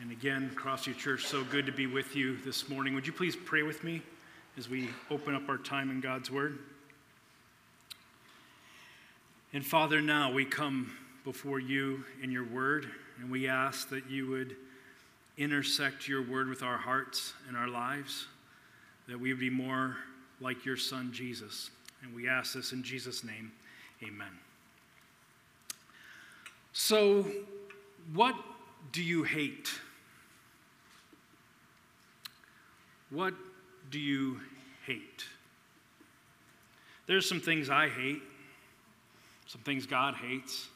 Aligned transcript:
And 0.00 0.10
again, 0.10 0.50
Crossview 0.56 0.96
Church, 0.96 1.24
so 1.24 1.44
good 1.44 1.66
to 1.66 1.72
be 1.72 1.86
with 1.86 2.16
you 2.16 2.36
this 2.38 2.68
morning. 2.68 2.94
Would 2.94 3.06
you 3.06 3.12
please 3.12 3.36
pray 3.36 3.62
with 3.62 3.84
me 3.84 4.02
as 4.58 4.68
we 4.68 4.90
open 5.08 5.36
up 5.36 5.48
our 5.48 5.56
time 5.56 5.88
in 5.88 6.00
God's 6.00 6.32
Word? 6.32 6.58
And 9.52 9.64
Father, 9.64 10.00
now 10.00 10.32
we 10.32 10.44
come 10.44 10.92
before 11.22 11.60
you 11.60 12.04
in 12.20 12.32
your 12.32 12.44
Word, 12.44 12.90
and 13.20 13.30
we 13.30 13.46
ask 13.46 13.88
that 13.90 14.10
you 14.10 14.26
would 14.26 14.56
intersect 15.38 16.08
your 16.08 16.22
Word 16.22 16.48
with 16.48 16.64
our 16.64 16.76
hearts 16.76 17.32
and 17.46 17.56
our 17.56 17.68
lives, 17.68 18.26
that 19.06 19.18
we 19.18 19.30
would 19.32 19.40
be 19.40 19.48
more 19.48 19.96
like 20.40 20.64
your 20.64 20.76
Son, 20.76 21.12
Jesus. 21.12 21.70
And 22.02 22.12
we 22.12 22.28
ask 22.28 22.52
this 22.54 22.72
in 22.72 22.82
Jesus' 22.82 23.22
name. 23.22 23.52
Amen. 24.02 24.26
So, 26.72 27.24
what 28.12 28.34
do 28.90 29.04
you 29.04 29.22
hate? 29.22 29.70
What 33.14 33.34
do 33.92 34.00
you 34.00 34.40
hate? 34.86 35.24
There's 37.06 37.28
some 37.28 37.40
things 37.40 37.70
I 37.70 37.88
hate, 37.88 38.20
some 39.46 39.60
things 39.60 39.86
God 39.86 40.16
hates. 40.16 40.66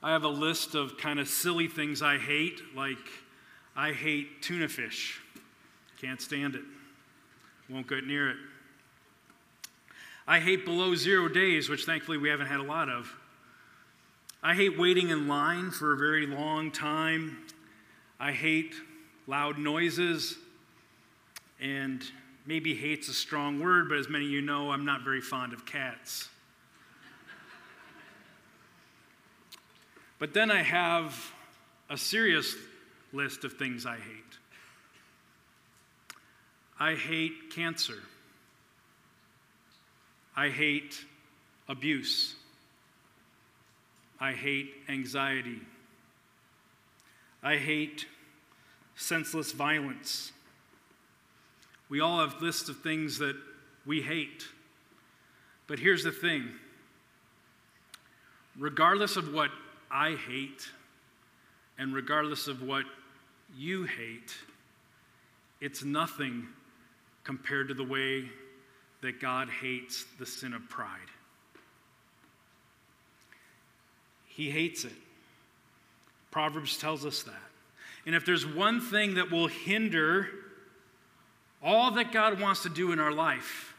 I 0.00 0.12
have 0.12 0.22
a 0.22 0.28
list 0.28 0.76
of 0.76 0.96
kind 0.96 1.18
of 1.18 1.26
silly 1.26 1.66
things 1.66 2.02
I 2.02 2.18
hate, 2.18 2.60
like 2.76 2.98
I 3.74 3.90
hate 3.92 4.42
tuna 4.42 4.68
fish. 4.68 5.20
Can't 6.00 6.20
stand 6.20 6.54
it. 6.54 6.62
Won't 7.68 7.88
get 7.88 8.06
near 8.06 8.30
it. 8.30 8.36
I 10.28 10.38
hate 10.38 10.64
below 10.64 10.94
zero 10.94 11.26
days, 11.26 11.68
which 11.68 11.84
thankfully 11.84 12.18
we 12.18 12.28
haven't 12.28 12.46
had 12.46 12.60
a 12.60 12.62
lot 12.62 12.88
of. 12.88 13.12
I 14.40 14.54
hate 14.54 14.78
waiting 14.78 15.08
in 15.08 15.26
line 15.26 15.72
for 15.72 15.94
a 15.94 15.96
very 15.96 16.28
long 16.28 16.70
time. 16.70 17.38
I 18.20 18.30
hate 18.30 18.76
loud 19.26 19.58
noises. 19.58 20.38
And 21.60 22.02
maybe 22.46 22.74
hate's 22.74 23.08
a 23.08 23.14
strong 23.14 23.60
word, 23.60 23.88
but 23.88 23.98
as 23.98 24.08
many 24.08 24.24
of 24.24 24.30
you 24.30 24.40
know, 24.40 24.70
I'm 24.70 24.84
not 24.84 25.02
very 25.02 25.20
fond 25.20 25.52
of 25.52 25.66
cats. 25.66 26.28
but 30.18 30.34
then 30.34 30.50
I 30.50 30.62
have 30.62 31.32
a 31.90 31.96
serious 31.96 32.54
list 33.12 33.44
of 33.44 33.54
things 33.54 33.86
I 33.86 33.96
hate. 33.96 34.38
I 36.80 36.94
hate 36.94 37.50
cancer. 37.50 37.98
I 40.36 40.50
hate 40.50 41.04
abuse. 41.68 42.36
I 44.20 44.32
hate 44.32 44.72
anxiety. 44.88 45.60
I 47.42 47.56
hate 47.56 48.06
senseless 48.96 49.52
violence. 49.52 50.32
We 51.88 52.00
all 52.00 52.20
have 52.20 52.40
lists 52.42 52.68
of 52.68 52.78
things 52.80 53.18
that 53.18 53.36
we 53.86 54.02
hate. 54.02 54.46
But 55.66 55.78
here's 55.78 56.04
the 56.04 56.12
thing 56.12 56.50
regardless 58.58 59.16
of 59.16 59.32
what 59.32 59.50
I 59.90 60.16
hate, 60.16 60.68
and 61.78 61.94
regardless 61.94 62.48
of 62.48 62.62
what 62.62 62.84
you 63.56 63.84
hate, 63.84 64.34
it's 65.60 65.84
nothing 65.84 66.48
compared 67.24 67.68
to 67.68 67.74
the 67.74 67.84
way 67.84 68.28
that 69.00 69.20
God 69.20 69.48
hates 69.48 70.04
the 70.18 70.26
sin 70.26 70.52
of 70.52 70.68
pride. 70.68 70.88
He 74.26 74.50
hates 74.50 74.84
it. 74.84 74.92
Proverbs 76.30 76.78
tells 76.78 77.06
us 77.06 77.22
that. 77.22 77.34
And 78.06 78.14
if 78.14 78.24
there's 78.24 78.46
one 78.46 78.80
thing 78.80 79.14
that 79.14 79.30
will 79.30 79.48
hinder 79.48 80.28
all 81.62 81.90
that 81.92 82.12
God 82.12 82.40
wants 82.40 82.62
to 82.62 82.68
do 82.68 82.92
in 82.92 82.98
our 82.98 83.12
life, 83.12 83.74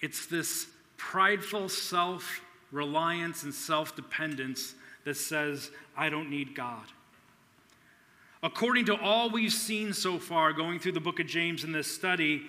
it's 0.00 0.26
this 0.26 0.66
prideful 0.96 1.68
self 1.68 2.40
reliance 2.70 3.42
and 3.42 3.54
self 3.54 3.96
dependence 3.96 4.74
that 5.04 5.16
says, 5.16 5.70
I 5.96 6.08
don't 6.08 6.30
need 6.30 6.54
God. 6.54 6.84
According 8.42 8.86
to 8.86 8.96
all 8.96 9.30
we've 9.30 9.52
seen 9.52 9.92
so 9.92 10.18
far 10.18 10.52
going 10.52 10.78
through 10.78 10.92
the 10.92 11.00
book 11.00 11.20
of 11.20 11.26
James 11.26 11.64
in 11.64 11.72
this 11.72 11.90
study, 11.90 12.42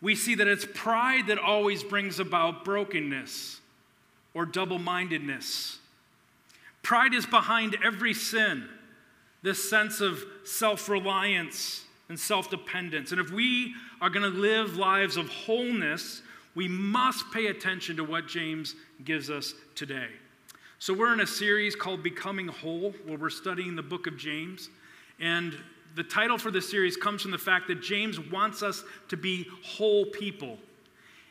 we 0.00 0.14
see 0.14 0.34
that 0.36 0.46
it's 0.46 0.66
pride 0.74 1.26
that 1.28 1.38
always 1.38 1.82
brings 1.82 2.20
about 2.20 2.64
brokenness 2.64 3.60
or 4.34 4.46
double 4.46 4.78
mindedness. 4.78 5.78
Pride 6.82 7.14
is 7.14 7.26
behind 7.26 7.76
every 7.82 8.14
sin, 8.14 8.68
this 9.42 9.68
sense 9.68 10.00
of 10.00 10.22
self 10.44 10.88
reliance 10.88 11.85
and 12.08 12.18
self 12.18 12.50
dependence. 12.50 13.12
And 13.12 13.20
if 13.20 13.30
we 13.30 13.74
are 14.00 14.10
going 14.10 14.30
to 14.30 14.38
live 14.38 14.76
lives 14.76 15.16
of 15.16 15.28
wholeness, 15.28 16.22
we 16.54 16.68
must 16.68 17.30
pay 17.32 17.46
attention 17.46 17.96
to 17.96 18.04
what 18.04 18.26
James 18.26 18.74
gives 19.04 19.30
us 19.30 19.54
today. 19.74 20.08
So, 20.78 20.94
we're 20.94 21.12
in 21.12 21.20
a 21.20 21.26
series 21.26 21.74
called 21.74 22.02
Becoming 22.02 22.48
Whole, 22.48 22.94
where 23.04 23.18
we're 23.18 23.30
studying 23.30 23.76
the 23.76 23.82
book 23.82 24.06
of 24.06 24.16
James. 24.16 24.68
And 25.18 25.56
the 25.94 26.04
title 26.04 26.36
for 26.36 26.50
this 26.50 26.70
series 26.70 26.96
comes 26.96 27.22
from 27.22 27.30
the 27.30 27.38
fact 27.38 27.68
that 27.68 27.80
James 27.80 28.20
wants 28.20 28.62
us 28.62 28.84
to 29.08 29.16
be 29.16 29.46
whole 29.64 30.04
people. 30.06 30.58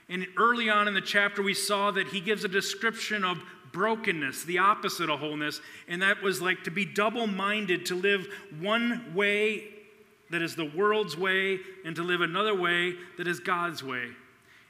And 0.09 0.25
early 0.37 0.69
on 0.69 0.87
in 0.87 0.93
the 0.93 1.01
chapter, 1.01 1.41
we 1.41 1.53
saw 1.53 1.91
that 1.91 2.07
he 2.07 2.19
gives 2.19 2.43
a 2.43 2.47
description 2.47 3.23
of 3.23 3.39
brokenness, 3.71 4.43
the 4.43 4.59
opposite 4.59 5.09
of 5.09 5.19
wholeness, 5.19 5.61
and 5.87 6.01
that 6.01 6.21
was 6.21 6.41
like 6.41 6.63
to 6.63 6.71
be 6.71 6.85
double 6.85 7.27
minded, 7.27 7.85
to 7.87 7.95
live 7.95 8.27
one 8.59 9.13
way 9.13 9.74
that 10.29 10.41
is 10.41 10.55
the 10.55 10.65
world's 10.65 11.17
way 11.17 11.59
and 11.83 11.95
to 11.95 12.03
live 12.03 12.21
another 12.21 12.55
way 12.55 12.95
that 13.17 13.27
is 13.27 13.39
God's 13.39 13.83
way, 13.83 14.09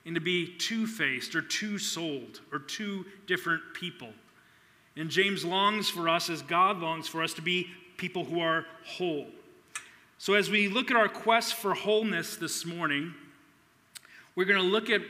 and 0.06 0.16
to 0.16 0.22
be 0.22 0.56
two 0.58 0.86
faced 0.86 1.36
or 1.36 1.42
two 1.42 1.78
souled 1.78 2.42
or 2.52 2.60
two 2.60 3.06
different 3.26 3.62
people. 3.74 4.10
And 4.98 5.10
James 5.10 5.44
longs 5.44 5.90
for 5.90 6.08
us, 6.08 6.30
as 6.30 6.42
God 6.42 6.80
longs 6.80 7.08
for 7.08 7.24
us, 7.24 7.34
to 7.34 7.42
be 7.42 7.70
people 7.98 8.24
who 8.24 8.40
are 8.40 8.66
whole. 8.86 9.28
So, 10.18 10.34
as 10.34 10.50
we 10.50 10.68
look 10.68 10.92
at 10.92 10.98
our 10.98 11.10
quest 11.10 11.56
for 11.56 11.74
wholeness 11.74 12.38
this 12.38 12.66
morning, 12.66 13.14
we're 14.36 14.46
going 14.46 14.62
to 14.62 14.68
look 14.68 14.90
at 14.90 15.02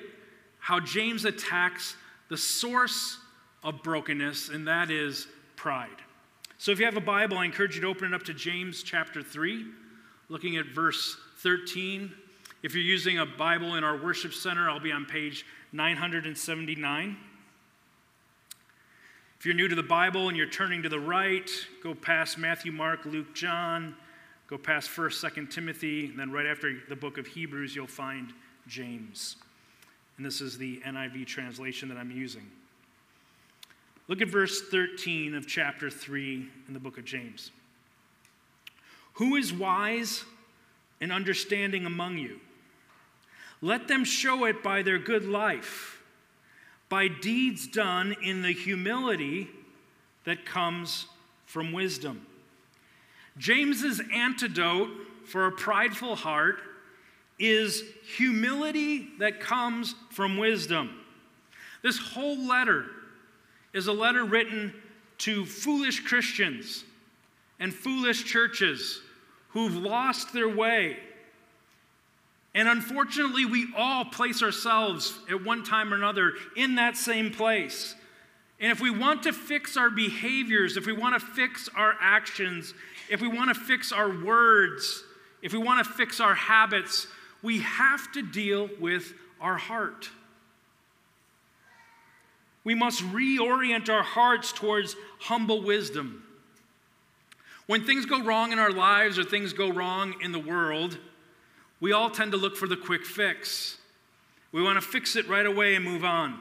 how 0.60 0.80
James 0.80 1.26
attacks 1.26 1.96
the 2.30 2.38
source 2.38 3.20
of 3.64 3.84
brokenness, 3.84 4.50
and 4.50 4.68
that 4.68 4.90
is 4.90 5.28
pride. 5.56 5.90
So, 6.58 6.72
if 6.72 6.80
you 6.80 6.86
have 6.86 6.98
a 6.98 7.02
Bible, 7.02 7.38
I 7.38 7.46
encourage 7.46 7.76
you 7.76 7.82
to 7.82 7.88
open 7.88 8.12
it 8.12 8.16
up 8.16 8.24
to 8.24 8.34
James 8.34 8.82
chapter 8.82 9.22
3 9.22 9.66
looking 10.30 10.58
at 10.58 10.68
verse 10.68 11.18
13. 11.40 12.12
If 12.64 12.74
you're 12.74 12.84
using 12.84 13.20
a 13.20 13.26
Bible 13.26 13.76
in 13.76 13.84
our 13.84 13.98
worship 13.98 14.34
center, 14.34 14.70
I'll 14.70 14.80
be 14.80 14.92
on 14.92 15.06
page 15.06 15.46
979. 15.72 17.18
If 19.40 19.46
you're 19.46 19.56
new 19.56 19.68
to 19.68 19.76
the 19.76 19.84
Bible 19.84 20.30
and 20.30 20.38
you're 20.38 20.50
turning 20.50 20.82
to 20.84 20.90
the 20.90 21.00
right, 21.00 21.50
go 21.84 21.94
past 21.94 22.38
Matthew, 22.38 22.72
Mark, 22.72 23.06
Luke, 23.06 23.36
John, 23.36 23.96
go 24.48 24.58
past 24.58 24.90
1st, 24.90 25.32
2nd 25.32 25.52
Timothy, 25.52 26.06
and 26.08 26.18
then 26.18 26.32
right 26.32 26.48
after 26.48 26.78
the 26.90 26.96
book 26.96 27.18
of 27.18 27.28
Hebrews, 27.28 27.76
you'll 27.76 27.86
find 27.86 28.34
James. 28.68 29.36
And 30.18 30.26
this 30.26 30.42
is 30.42 30.58
the 30.58 30.82
NIV 30.86 31.28
translation 31.28 31.90
that 31.90 31.98
I'm 31.98 32.10
using. 32.10 32.50
Look 34.08 34.22
at 34.22 34.30
verse 34.30 34.64
13 34.70 35.36
of 35.36 35.48
chapter 35.48 35.90
3 35.90 36.50
in 36.68 36.74
the 36.74 36.80
book 36.80 36.98
of 36.98 37.06
James. 37.06 37.52
Who 39.16 39.36
is 39.36 39.54
wise 39.54 40.24
and 41.00 41.12
understanding 41.12 41.86
among 41.86 42.18
you? 42.18 42.40
Let 43.62 43.88
them 43.88 44.04
show 44.04 44.46
it 44.46 44.62
by 44.62 44.82
their 44.82 45.00
good 45.00 45.26
life, 45.26 46.02
by 46.90 47.08
deeds 47.08 47.68
done 47.68 48.16
in 48.22 48.42
the 48.42 48.52
humility 48.52 49.50
that 50.26 50.46
comes 50.46 51.08
from 51.46 51.72
wisdom. 51.72 52.26
James's 53.38 54.02
antidote 54.14 54.90
for 55.26 55.48
a 55.48 55.52
prideful 55.52 56.16
heart 56.16 56.60
is 57.40 57.84
humility 58.18 59.10
that 59.20 59.40
comes 59.40 59.96
from 60.12 60.38
wisdom. 60.38 60.90
This 61.82 61.98
whole 61.98 62.38
letter 62.38 62.86
is 63.74 63.88
a 63.88 63.94
letter 63.94 64.24
written 64.24 64.74
to 65.20 65.46
foolish 65.46 66.02
Christians 66.02 66.84
and 67.60 67.74
foolish 67.74 68.26
churches 68.26 69.02
who've 69.56 69.78
lost 69.78 70.34
their 70.34 70.50
way. 70.50 70.98
And 72.54 72.68
unfortunately, 72.68 73.46
we 73.46 73.68
all 73.76 74.04
place 74.04 74.44
ourselves 74.44 75.18
at 75.32 75.46
one 75.46 75.64
time 75.64 75.94
or 75.94 75.96
another 75.96 76.34
in 76.58 76.76
that 76.76 76.98
same 76.98 77.32
place. 77.32 77.96
And 78.60 78.70
if 78.70 78.82
we 78.82 78.90
want 78.90 79.24
to 79.24 79.32
fix 79.32 79.78
our 79.78 79.90
behaviors, 79.90 80.76
if 80.76 80.86
we 80.86 80.92
want 80.92 81.18
to 81.18 81.26
fix 81.26 81.70
our 81.74 81.96
actions, 82.02 82.74
if 83.10 83.22
we 83.22 83.30
want 83.30 83.48
to 83.48 83.60
fix 83.60 83.94
our 83.94 84.10
words, 84.26 85.06
if 85.42 85.54
we 85.54 85.60
want 85.60 85.86
to 85.86 85.94
fix 85.94 86.20
our 86.20 86.36
habits, 86.36 87.08
we 87.42 87.60
have 87.60 88.12
to 88.12 88.22
deal 88.22 88.70
with 88.82 89.14
our 89.40 89.58
heart. 89.58 90.10
We 92.66 92.76
must 92.76 93.04
reorient 93.04 93.88
our 93.88 94.04
hearts 94.04 94.52
towards 94.52 94.98
humble 95.20 95.62
wisdom. 95.64 96.25
When 97.68 97.84
things 97.84 98.06
go 98.06 98.24
wrong 98.24 98.52
in 98.52 98.60
our 98.60 98.72
lives 98.72 99.18
or 99.18 99.24
things 99.24 99.54
go 99.54 99.72
wrong 99.72 100.16
in 100.22 100.32
the 100.32 100.40
world, 100.40 101.00
we 101.80 101.92
all 101.92 102.10
tend 102.10 102.32
to 102.32 102.38
look 102.38 102.56
for 102.56 102.68
the 102.68 102.78
quick 102.78 103.06
fix. 103.06 103.78
We 104.52 104.62
want 104.62 104.82
to 104.82 104.88
fix 104.88 105.16
it 105.16 105.28
right 105.28 105.46
away 105.46 105.76
and 105.76 105.84
move 105.84 106.04
on. 106.04 106.40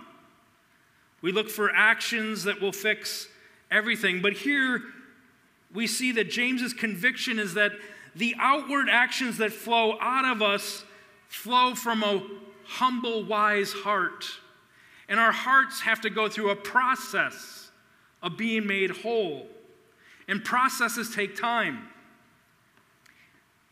We 1.23 1.33
look 1.33 1.49
for 1.49 1.75
actions 1.75 2.45
that 2.45 2.61
will 2.61 2.73
fix 2.73 3.29
everything. 3.71 4.21
But 4.21 4.35
here 4.35 4.83
we 5.73 5.87
see 5.87 6.13
that 6.13 6.31
James's 6.31 6.75
conviction 6.75 7.39
is 7.39 7.55
that 7.55 7.73
the 8.15 8.37
outward 8.39 8.89
actions 8.91 9.39
that 9.39 9.53
flow 9.53 9.99
out 10.01 10.25
of 10.25 10.43
us 10.43 10.85
flow 11.29 11.75
from 11.75 12.03
a 12.03 12.23
humble, 12.67 13.25
wise 13.25 13.73
heart. 13.73 14.25
And 15.09 15.19
our 15.19 15.33
hearts 15.33 15.81
have 15.81 16.01
to 16.03 16.11
go 16.11 16.29
through 16.29 16.51
a 16.51 16.57
process 16.57 17.71
of 18.23 18.37
being 18.37 18.67
made 18.67 18.91
whole. 18.91 19.49
And 20.29 20.45
processes 20.45 21.15
take 21.15 21.37
time. 21.37 21.89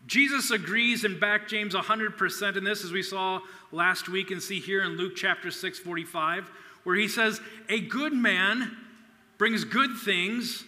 Jesus 0.07 0.51
agrees 0.51 1.05
and 1.05 1.21
back 1.21 1.49
James 1.49 1.75
100% 1.75 2.57
in 2.57 2.65
this, 2.65 2.85
as 2.85 2.93
we 2.93 3.03
saw 3.03 3.41
last 3.71 4.09
week 4.09 4.31
and 4.31 4.43
see 4.43 4.59
here 4.59 4.83
in 4.83 4.97
Luke 4.97 5.15
chapter 5.15 5.51
6, 5.51 5.79
45, 5.79 6.51
where 6.85 6.97
he 6.97 7.09
says, 7.09 7.41
A 7.69 7.81
good 7.81 8.13
man 8.13 8.77
brings 9.39 9.65
good 9.65 9.97
things 10.05 10.65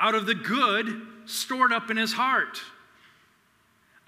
out 0.00 0.14
of 0.14 0.26
the 0.26 0.34
good 0.34 1.02
stored 1.26 1.72
up 1.72 1.90
in 1.90 1.96
his 1.96 2.12
heart. 2.12 2.60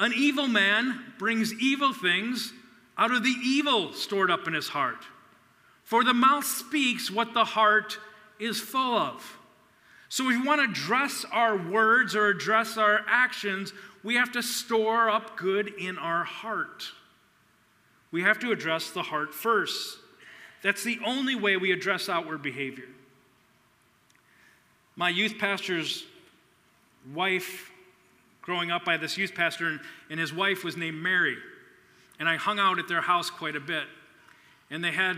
An 0.00 0.12
evil 0.14 0.48
man 0.48 1.14
brings 1.18 1.54
evil 1.54 1.92
things 1.92 2.52
out 2.98 3.12
of 3.12 3.22
the 3.22 3.34
evil 3.44 3.92
stored 3.92 4.30
up 4.30 4.46
in 4.48 4.54
his 4.54 4.68
heart. 4.68 5.04
For 5.84 6.02
the 6.02 6.14
mouth 6.14 6.44
speaks 6.44 7.10
what 7.10 7.34
the 7.34 7.44
heart 7.44 7.98
is 8.40 8.60
full 8.60 8.96
of. 8.96 9.38
So, 10.14 10.30
if 10.30 10.38
we 10.40 10.46
want 10.46 10.60
to 10.60 10.70
address 10.70 11.26
our 11.32 11.56
words 11.56 12.14
or 12.14 12.28
address 12.28 12.78
our 12.78 13.00
actions, 13.08 13.72
we 14.04 14.14
have 14.14 14.30
to 14.30 14.44
store 14.44 15.10
up 15.10 15.36
good 15.36 15.74
in 15.76 15.98
our 15.98 16.22
heart. 16.22 16.84
We 18.12 18.22
have 18.22 18.38
to 18.38 18.52
address 18.52 18.92
the 18.92 19.02
heart 19.02 19.34
first. 19.34 19.98
That's 20.62 20.84
the 20.84 21.00
only 21.04 21.34
way 21.34 21.56
we 21.56 21.72
address 21.72 22.08
outward 22.08 22.42
behavior. 22.42 22.84
My 24.94 25.08
youth 25.08 25.36
pastor's 25.36 26.04
wife, 27.12 27.72
growing 28.40 28.70
up, 28.70 28.86
had 28.86 29.00
this 29.00 29.18
youth 29.18 29.34
pastor, 29.34 29.80
and 30.10 30.20
his 30.20 30.32
wife 30.32 30.62
was 30.62 30.76
named 30.76 31.02
Mary. 31.02 31.38
And 32.20 32.28
I 32.28 32.36
hung 32.36 32.60
out 32.60 32.78
at 32.78 32.86
their 32.86 33.00
house 33.00 33.30
quite 33.30 33.56
a 33.56 33.60
bit. 33.60 33.86
And 34.70 34.84
they 34.84 34.92
had 34.92 35.16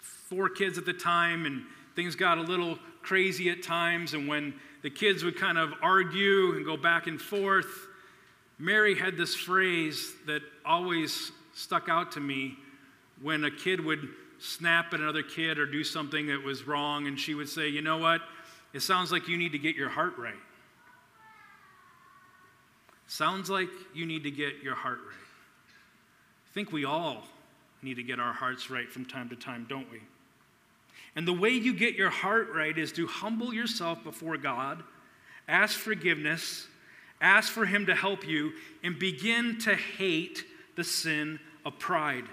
four 0.00 0.48
kids 0.48 0.78
at 0.78 0.84
the 0.86 0.92
time, 0.92 1.46
and 1.46 1.64
things 1.96 2.14
got 2.14 2.38
a 2.38 2.42
little 2.42 2.78
crazy 3.02 3.50
at 3.50 3.62
times, 3.62 4.14
and 4.14 4.28
when 4.28 4.54
the 4.82 4.90
kids 4.90 5.24
would 5.24 5.36
kind 5.36 5.58
of 5.58 5.72
argue 5.82 6.54
and 6.56 6.64
go 6.64 6.76
back 6.76 7.06
and 7.06 7.20
forth, 7.20 7.88
Mary 8.58 8.94
had 8.94 9.16
this 9.16 9.34
phrase 9.34 10.12
that 10.26 10.42
always 10.64 11.32
stuck 11.54 11.88
out 11.88 12.12
to 12.12 12.20
me 12.20 12.56
when 13.22 13.44
a 13.44 13.50
kid 13.50 13.84
would 13.84 14.08
snap 14.38 14.92
at 14.94 15.00
another 15.00 15.22
kid 15.22 15.58
or 15.58 15.66
do 15.66 15.84
something 15.84 16.26
that 16.26 16.42
was 16.42 16.66
wrong, 16.66 17.06
and 17.06 17.18
she 17.18 17.34
would 17.34 17.48
say, 17.48 17.68
You 17.68 17.82
know 17.82 17.98
what? 17.98 18.20
It 18.72 18.80
sounds 18.80 19.10
like 19.10 19.28
you 19.28 19.36
need 19.36 19.52
to 19.52 19.58
get 19.58 19.76
your 19.76 19.88
heart 19.88 20.16
right. 20.16 20.34
Sounds 23.06 23.50
like 23.50 23.68
you 23.92 24.06
need 24.06 24.22
to 24.22 24.30
get 24.30 24.62
your 24.62 24.76
heart 24.76 25.00
right. 25.04 25.16
I 25.16 26.54
think 26.54 26.72
we 26.72 26.84
all 26.84 27.24
need 27.82 27.94
to 27.94 28.02
get 28.02 28.20
our 28.20 28.32
hearts 28.32 28.70
right 28.70 28.88
from 28.88 29.04
time 29.04 29.28
to 29.30 29.36
time, 29.36 29.66
don't 29.68 29.90
we? 29.90 30.00
And 31.16 31.26
the 31.26 31.32
way 31.32 31.50
you 31.50 31.74
get 31.74 31.94
your 31.94 32.10
heart 32.10 32.48
right 32.54 32.76
is 32.76 32.92
to 32.92 33.06
humble 33.06 33.52
yourself 33.52 34.02
before 34.04 34.36
God, 34.36 34.82
ask 35.48 35.78
forgiveness, 35.78 36.68
ask 37.20 37.52
for 37.52 37.66
Him 37.66 37.86
to 37.86 37.94
help 37.94 38.26
you, 38.26 38.52
and 38.82 38.98
begin 38.98 39.58
to 39.60 39.74
hate 39.74 40.44
the 40.76 40.84
sin 40.84 41.40
of 41.64 41.78
pride. 41.78 42.24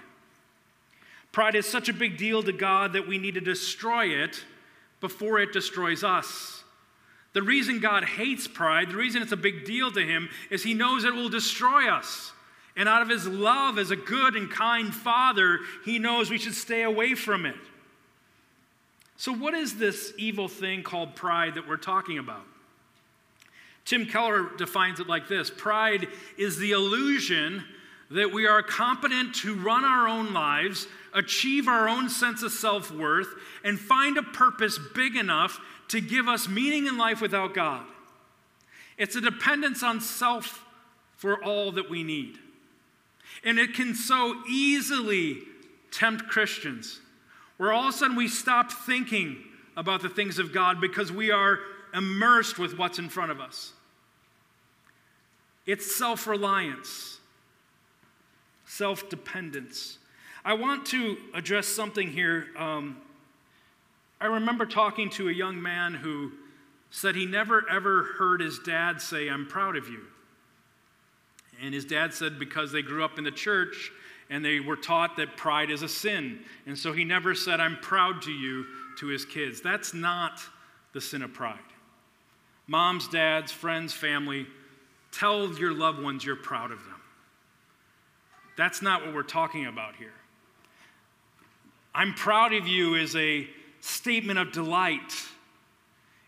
Pride 1.32 1.56
is 1.56 1.66
such 1.66 1.88
a 1.88 1.92
big 1.92 2.16
deal 2.16 2.42
to 2.42 2.52
God 2.52 2.94
that 2.94 3.06
we 3.06 3.18
need 3.18 3.34
to 3.34 3.40
destroy 3.40 4.06
it 4.06 4.44
before 5.00 5.38
it 5.38 5.52
destroys 5.52 6.02
us. 6.02 6.64
The 7.34 7.42
reason 7.42 7.80
God 7.80 8.04
hates 8.04 8.48
pride, 8.48 8.90
the 8.90 8.96
reason 8.96 9.22
it's 9.22 9.32
a 9.32 9.36
big 9.36 9.64
deal 9.64 9.92
to 9.92 10.00
Him, 10.00 10.28
is 10.50 10.62
He 10.62 10.74
knows 10.74 11.04
it 11.04 11.14
will 11.14 11.28
destroy 11.28 11.90
us. 11.90 12.32
And 12.76 12.88
out 12.88 13.02
of 13.02 13.08
His 13.08 13.26
love 13.26 13.78
as 13.78 13.90
a 13.90 13.96
good 13.96 14.34
and 14.34 14.50
kind 14.50 14.94
Father, 14.94 15.58
He 15.84 15.98
knows 15.98 16.30
we 16.30 16.38
should 16.38 16.54
stay 16.54 16.82
away 16.82 17.14
from 17.14 17.44
it. 17.44 17.56
So, 19.18 19.32
what 19.32 19.52
is 19.52 19.76
this 19.76 20.12
evil 20.16 20.46
thing 20.46 20.84
called 20.84 21.16
pride 21.16 21.56
that 21.56 21.66
we're 21.66 21.76
talking 21.76 22.18
about? 22.18 22.46
Tim 23.84 24.06
Keller 24.06 24.50
defines 24.56 25.00
it 25.00 25.08
like 25.08 25.28
this 25.28 25.50
Pride 25.50 26.06
is 26.38 26.56
the 26.56 26.70
illusion 26.70 27.64
that 28.12 28.32
we 28.32 28.46
are 28.46 28.62
competent 28.62 29.34
to 29.34 29.56
run 29.56 29.84
our 29.84 30.06
own 30.06 30.32
lives, 30.32 30.86
achieve 31.12 31.66
our 31.66 31.88
own 31.88 32.08
sense 32.08 32.44
of 32.44 32.52
self 32.52 32.92
worth, 32.92 33.34
and 33.64 33.78
find 33.78 34.16
a 34.16 34.22
purpose 34.22 34.78
big 34.94 35.16
enough 35.16 35.60
to 35.88 36.00
give 36.00 36.28
us 36.28 36.48
meaning 36.48 36.86
in 36.86 36.96
life 36.96 37.20
without 37.20 37.54
God. 37.54 37.84
It's 38.98 39.16
a 39.16 39.20
dependence 39.20 39.82
on 39.82 40.00
self 40.00 40.64
for 41.16 41.42
all 41.42 41.72
that 41.72 41.90
we 41.90 42.04
need. 42.04 42.38
And 43.42 43.58
it 43.58 43.74
can 43.74 43.96
so 43.96 44.40
easily 44.48 45.38
tempt 45.90 46.28
Christians 46.28 47.00
where 47.58 47.72
all 47.72 47.88
of 47.88 47.94
a 47.94 47.96
sudden 47.96 48.16
we 48.16 48.28
stop 48.28 48.72
thinking 48.72 49.36
about 49.76 50.00
the 50.00 50.08
things 50.08 50.38
of 50.38 50.52
God 50.52 50.80
because 50.80 51.12
we 51.12 51.30
are 51.30 51.58
immersed 51.94 52.58
with 52.58 52.78
what's 52.78 52.98
in 52.98 53.08
front 53.08 53.30
of 53.30 53.40
us. 53.40 53.72
It's 55.66 55.94
self 55.96 56.26
reliance, 56.26 57.18
self 58.64 59.10
dependence. 59.10 59.98
I 60.44 60.54
want 60.54 60.86
to 60.86 61.18
address 61.34 61.66
something 61.66 62.10
here. 62.10 62.46
Um, 62.56 62.96
I 64.20 64.26
remember 64.26 64.64
talking 64.66 65.10
to 65.10 65.28
a 65.28 65.32
young 65.32 65.60
man 65.60 65.94
who 65.94 66.32
said 66.90 67.14
he 67.14 67.26
never 67.26 67.68
ever 67.70 68.04
heard 68.18 68.40
his 68.40 68.58
dad 68.58 69.00
say, 69.02 69.28
I'm 69.28 69.46
proud 69.46 69.76
of 69.76 69.88
you. 69.88 70.00
And 71.62 71.74
his 71.74 71.84
dad 71.84 72.14
said 72.14 72.38
because 72.38 72.72
they 72.72 72.82
grew 72.82 73.04
up 73.04 73.18
in 73.18 73.24
the 73.24 73.30
church, 73.30 73.90
and 74.30 74.44
they 74.44 74.60
were 74.60 74.76
taught 74.76 75.16
that 75.16 75.36
pride 75.36 75.70
is 75.70 75.82
a 75.82 75.88
sin. 75.88 76.40
And 76.66 76.76
so 76.76 76.92
he 76.92 77.04
never 77.04 77.34
said, 77.34 77.60
I'm 77.60 77.76
proud 77.76 78.22
to 78.22 78.30
you 78.30 78.66
to 78.98 79.06
his 79.06 79.24
kids. 79.24 79.60
That's 79.60 79.94
not 79.94 80.40
the 80.92 81.00
sin 81.00 81.22
of 81.22 81.32
pride. 81.32 81.58
Moms, 82.66 83.08
dads, 83.08 83.50
friends, 83.50 83.94
family, 83.94 84.46
tell 85.10 85.50
your 85.58 85.72
loved 85.72 86.02
ones 86.02 86.24
you're 86.24 86.36
proud 86.36 86.70
of 86.70 86.78
them. 86.80 87.00
That's 88.56 88.82
not 88.82 89.04
what 89.04 89.14
we're 89.14 89.22
talking 89.22 89.66
about 89.66 89.96
here. 89.96 90.12
I'm 91.94 92.12
proud 92.12 92.52
of 92.52 92.66
you 92.66 92.94
is 92.94 93.16
a 93.16 93.48
statement 93.80 94.38
of 94.38 94.52
delight. 94.52 95.14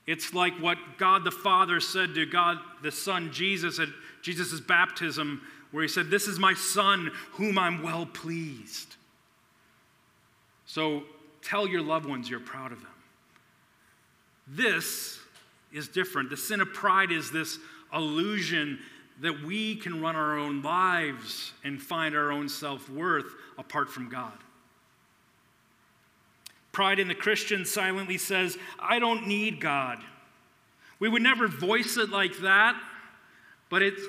It's 0.06 0.32
like 0.32 0.54
what 0.54 0.78
God 0.96 1.24
the 1.24 1.30
Father 1.30 1.80
said 1.80 2.14
to 2.14 2.24
God 2.24 2.58
the 2.82 2.90
Son, 2.90 3.30
Jesus, 3.32 3.78
at 3.78 3.88
Jesus' 4.22 4.60
baptism 4.60 5.42
where 5.70 5.82
he 5.82 5.88
said, 5.88 6.10
This 6.10 6.26
is 6.26 6.38
my 6.38 6.54
son 6.54 7.10
whom 7.32 7.58
I'm 7.58 7.82
well 7.82 8.06
pleased. 8.06 8.96
So 10.66 11.02
tell 11.42 11.66
your 11.66 11.82
loved 11.82 12.06
ones 12.06 12.28
you're 12.28 12.40
proud 12.40 12.72
of 12.72 12.80
them. 12.80 12.88
This 14.46 15.18
is 15.72 15.88
different. 15.88 16.30
The 16.30 16.36
sin 16.36 16.60
of 16.60 16.72
pride 16.72 17.12
is 17.12 17.30
this 17.30 17.58
illusion 17.92 18.78
that 19.20 19.42
we 19.42 19.76
can 19.76 20.00
run 20.00 20.16
our 20.16 20.38
own 20.38 20.62
lives 20.62 21.52
and 21.64 21.80
find 21.80 22.16
our 22.16 22.32
own 22.32 22.48
self 22.48 22.88
worth 22.88 23.26
apart 23.58 23.90
from 23.90 24.08
God. 24.08 24.32
Pride 26.72 26.98
in 26.98 27.08
the 27.08 27.14
Christian 27.14 27.64
silently 27.64 28.16
says, 28.16 28.56
I 28.78 28.98
don't 28.98 29.26
need 29.26 29.60
God. 29.60 29.98
We 30.98 31.08
would 31.08 31.22
never 31.22 31.48
voice 31.48 31.96
it 31.96 32.10
like 32.10 32.38
that, 32.38 32.80
but 33.68 33.82
it's 33.82 34.02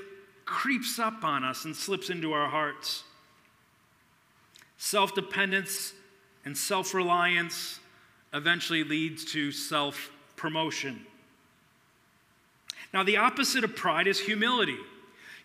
creeps 0.51 0.99
up 0.99 1.23
on 1.23 1.43
us 1.43 1.63
and 1.65 1.75
slips 1.75 2.09
into 2.09 2.33
our 2.33 2.49
hearts. 2.49 3.03
Self 4.77 5.15
dependence 5.15 5.93
and 6.43 6.57
self 6.57 6.93
reliance 6.93 7.79
eventually 8.33 8.83
leads 8.83 9.23
to 9.31 9.51
self 9.51 10.11
promotion. 10.35 11.05
Now, 12.93 13.03
the 13.03 13.17
opposite 13.17 13.63
of 13.63 13.75
pride 13.75 14.07
is 14.07 14.19
humility. 14.19 14.77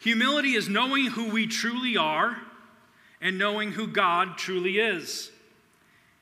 Humility 0.00 0.54
is 0.54 0.68
knowing 0.68 1.06
who 1.06 1.30
we 1.30 1.46
truly 1.46 1.96
are 1.96 2.38
and 3.20 3.38
knowing 3.38 3.72
who 3.72 3.86
God 3.86 4.36
truly 4.36 4.78
is. 4.78 5.30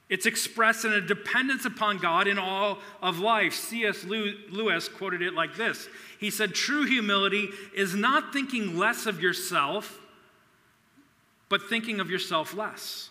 It's 0.09 0.27
expressed 0.27 0.85
in 0.85 0.93
a 0.93 1.01
dependence 1.01 1.65
upon 1.65 1.99
God 1.99 2.27
in 2.27 2.39
all 2.39 2.79
of 3.01 3.19
life. 3.21 3.55
C.S. 3.55 4.05
Lewis 4.05 4.89
quoted 4.89 5.23
it 5.23 5.35
like 5.35 5.57
this 5.57 5.89
He 6.21 6.31
said, 6.31 6.55
True 6.55 6.85
humility 6.85 7.49
is 7.75 7.95
not 7.95 8.33
thinking 8.33 8.79
less 8.79 9.07
of 9.07 9.21
yourself, 9.21 10.01
but 11.49 11.63
thinking 11.63 12.01
of 12.01 12.11
yourself 12.11 12.55
less. 12.55 13.09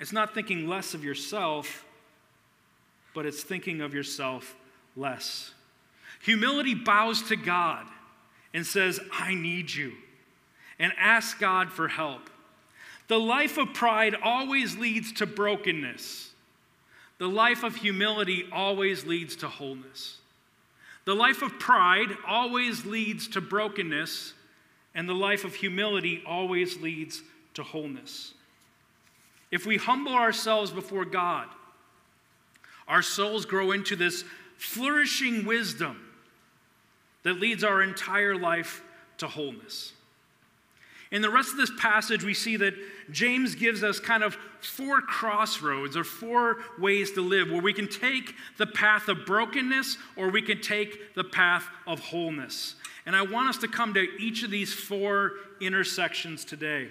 It's 0.00 0.12
not 0.12 0.34
thinking 0.34 0.68
less 0.68 0.94
of 0.94 1.04
yourself, 1.04 1.84
but 3.14 3.24
it's 3.24 3.44
thinking 3.44 3.80
of 3.80 3.94
yourself 3.94 4.56
less. 4.96 5.52
Humility 6.22 6.74
bows 6.74 7.22
to 7.28 7.36
God 7.36 7.86
and 8.52 8.66
says, 8.66 8.98
I 9.12 9.34
need 9.34 9.72
you, 9.72 9.92
and 10.80 10.92
asks 10.98 11.38
God 11.38 11.70
for 11.70 11.86
help. 11.86 12.30
The 13.12 13.20
life 13.20 13.58
of 13.58 13.74
pride 13.74 14.14
always 14.22 14.78
leads 14.78 15.12
to 15.12 15.26
brokenness. 15.26 16.30
The 17.18 17.28
life 17.28 17.62
of 17.62 17.76
humility 17.76 18.46
always 18.50 19.04
leads 19.04 19.36
to 19.36 19.48
wholeness. 19.48 20.16
The 21.04 21.14
life 21.14 21.42
of 21.42 21.58
pride 21.58 22.16
always 22.26 22.86
leads 22.86 23.28
to 23.28 23.42
brokenness, 23.42 24.32
and 24.94 25.06
the 25.06 25.14
life 25.14 25.44
of 25.44 25.54
humility 25.54 26.22
always 26.26 26.80
leads 26.80 27.20
to 27.52 27.62
wholeness. 27.62 28.32
If 29.50 29.66
we 29.66 29.76
humble 29.76 30.14
ourselves 30.14 30.70
before 30.70 31.04
God, 31.04 31.48
our 32.88 33.02
souls 33.02 33.44
grow 33.44 33.72
into 33.72 33.94
this 33.94 34.24
flourishing 34.56 35.44
wisdom 35.44 36.00
that 37.24 37.38
leads 37.38 37.62
our 37.62 37.82
entire 37.82 38.38
life 38.38 38.82
to 39.18 39.28
wholeness. 39.28 39.92
In 41.12 41.20
the 41.20 41.30
rest 41.30 41.50
of 41.50 41.58
this 41.58 41.70
passage, 41.78 42.24
we 42.24 42.32
see 42.32 42.56
that 42.56 42.74
James 43.10 43.54
gives 43.54 43.84
us 43.84 44.00
kind 44.00 44.24
of 44.24 44.34
four 44.60 45.02
crossroads 45.02 45.94
or 45.94 46.04
four 46.04 46.56
ways 46.78 47.12
to 47.12 47.20
live 47.20 47.50
where 47.50 47.60
we 47.60 47.74
can 47.74 47.86
take 47.86 48.34
the 48.56 48.66
path 48.66 49.08
of 49.08 49.26
brokenness 49.26 49.98
or 50.16 50.30
we 50.30 50.40
can 50.40 50.62
take 50.62 51.14
the 51.14 51.22
path 51.22 51.68
of 51.86 52.00
wholeness. 52.00 52.76
And 53.04 53.14
I 53.14 53.22
want 53.22 53.50
us 53.50 53.58
to 53.58 53.68
come 53.68 53.92
to 53.92 54.08
each 54.18 54.42
of 54.42 54.50
these 54.50 54.72
four 54.72 55.32
intersections 55.60 56.46
today. 56.46 56.88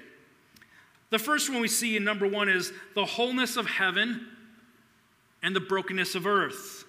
The 1.10 1.20
first 1.20 1.50
one 1.50 1.60
we 1.60 1.68
see 1.68 1.98
in 1.98 2.04
number 2.04 2.28
one 2.28 2.48
is 2.48 2.72
the 2.94 3.06
wholeness 3.06 3.58
of 3.58 3.66
heaven 3.66 4.28
and 5.42 5.56
the 5.56 5.60
brokenness 5.60 6.13
of 6.13 6.28
earth. 6.28 6.86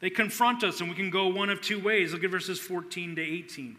They 0.00 0.10
confront 0.10 0.64
us, 0.64 0.80
and 0.80 0.90
we 0.90 0.96
can 0.96 1.10
go 1.10 1.28
one 1.28 1.48
of 1.48 1.60
two 1.60 1.80
ways. 1.80 2.12
Look 2.12 2.24
at 2.24 2.30
verses 2.30 2.58
14 2.58 3.14
to 3.16 3.22
18. 3.22 3.76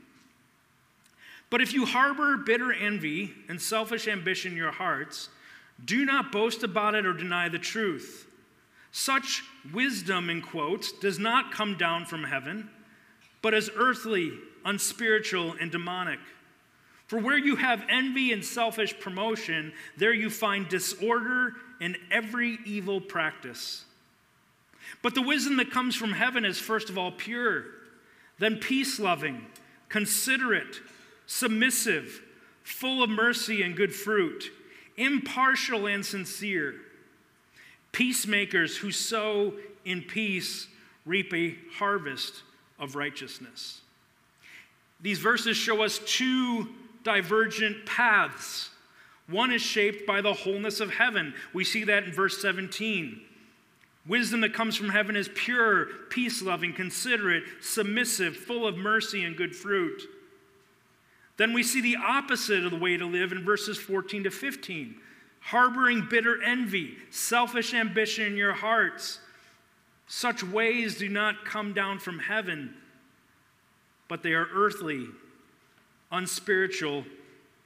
But 1.49 1.61
if 1.61 1.73
you 1.73 1.85
harbor 1.85 2.37
bitter 2.37 2.73
envy 2.73 3.33
and 3.47 3.61
selfish 3.61 4.07
ambition 4.07 4.53
in 4.53 4.57
your 4.57 4.71
hearts, 4.71 5.29
do 5.83 6.05
not 6.05 6.31
boast 6.31 6.63
about 6.63 6.95
it 6.95 7.05
or 7.05 7.13
deny 7.13 7.49
the 7.49 7.59
truth. 7.59 8.27
Such 8.91 9.43
wisdom, 9.73 10.29
in 10.29 10.41
quotes, 10.41 10.91
does 10.91 11.17
not 11.17 11.51
come 11.51 11.77
down 11.77 12.05
from 12.05 12.23
heaven, 12.23 12.69
but 13.41 13.53
is 13.53 13.71
earthly, 13.75 14.31
unspiritual, 14.65 15.55
and 15.59 15.71
demonic. 15.71 16.19
For 17.07 17.19
where 17.19 17.37
you 17.37 17.55
have 17.55 17.83
envy 17.89 18.31
and 18.31 18.43
selfish 18.43 18.99
promotion, 18.99 19.73
there 19.97 20.13
you 20.13 20.29
find 20.29 20.67
disorder 20.69 21.53
and 21.81 21.97
every 22.09 22.59
evil 22.65 23.01
practice. 23.01 23.85
But 25.01 25.15
the 25.15 25.21
wisdom 25.21 25.57
that 25.57 25.71
comes 25.71 25.95
from 25.95 26.13
heaven 26.13 26.45
is 26.45 26.59
first 26.59 26.89
of 26.89 26.97
all 26.97 27.11
pure, 27.11 27.65
then 28.39 28.57
peace 28.57 28.99
loving, 28.99 29.45
considerate 29.89 30.79
submissive, 31.25 32.21
full 32.63 33.03
of 33.03 33.09
mercy 33.09 33.61
and 33.61 33.75
good 33.75 33.93
fruit, 33.93 34.51
impartial 34.97 35.87
and 35.87 36.05
sincere, 36.05 36.75
peacemakers 37.91 38.77
who 38.77 38.91
sow 38.91 39.53
in 39.85 40.01
peace 40.01 40.67
reap 41.05 41.33
a 41.33 41.55
harvest 41.77 42.43
of 42.79 42.95
righteousness. 42.95 43.81
These 45.01 45.19
verses 45.19 45.57
show 45.57 45.83
us 45.83 45.99
two 46.05 46.69
divergent 47.03 47.85
paths. 47.85 48.69
One 49.27 49.51
is 49.51 49.61
shaped 49.61 50.07
by 50.07 50.21
the 50.21 50.33
wholeness 50.33 50.79
of 50.79 50.91
heaven. 50.91 51.33
We 51.53 51.63
see 51.65 51.83
that 51.85 52.05
in 52.05 52.13
verse 52.13 52.41
17. 52.41 53.21
Wisdom 54.05 54.41
that 54.41 54.53
comes 54.53 54.75
from 54.75 54.89
heaven 54.89 55.15
is 55.15 55.29
pure, 55.33 55.85
peace 56.09 56.41
loving, 56.41 56.73
considerate, 56.73 57.43
submissive, 57.61 58.35
full 58.35 58.67
of 58.67 58.77
mercy 58.77 59.23
and 59.23 59.37
good 59.37 59.55
fruit. 59.55 60.01
Then 61.37 61.53
we 61.53 61.63
see 61.63 61.81
the 61.81 61.97
opposite 61.97 62.63
of 62.63 62.71
the 62.71 62.77
way 62.77 62.97
to 62.97 63.05
live 63.05 63.31
in 63.31 63.43
verses 63.43 63.77
14 63.77 64.25
to 64.25 64.31
15 64.31 64.95
harboring 65.43 66.07
bitter 66.09 66.41
envy, 66.41 66.97
selfish 67.09 67.73
ambition 67.73 68.25
in 68.25 68.37
your 68.37 68.53
hearts. 68.53 69.19
Such 70.07 70.43
ways 70.43 70.97
do 70.97 71.09
not 71.09 71.43
come 71.43 71.73
down 71.73 71.99
from 71.99 72.19
heaven, 72.19 72.73
but 74.07 74.23
they 74.23 74.33
are 74.33 74.47
earthly, 74.53 75.07
unspiritual, 76.11 77.03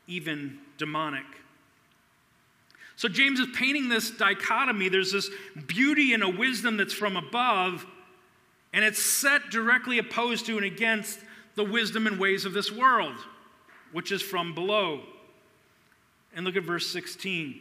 even 0.07 0.57
demonic. 0.77 1.25
So 2.95 3.07
James 3.07 3.39
is 3.39 3.47
painting 3.55 3.89
this 3.89 4.09
dichotomy. 4.09 4.89
There's 4.89 5.12
this 5.12 5.29
beauty 5.67 6.13
and 6.13 6.24
a 6.24 6.29
wisdom 6.29 6.77
that's 6.77 6.93
from 6.93 7.15
above, 7.15 7.86
and 8.74 8.83
it's 8.83 9.01
set 9.01 9.51
directly 9.51 10.00
opposed 10.00 10.47
to 10.47 10.57
and 10.57 10.65
against 10.65 11.19
the 11.53 11.63
wisdom 11.63 12.07
and 12.07 12.19
ways 12.19 12.45
of 12.45 12.53
this 12.53 12.71
world 12.71 13.15
which 13.91 14.12
is 14.12 14.22
from 14.22 14.53
below. 14.53 15.01
And 16.36 16.46
look 16.46 16.56
at 16.56 16.63
verse 16.63 16.88
16. 16.88 17.60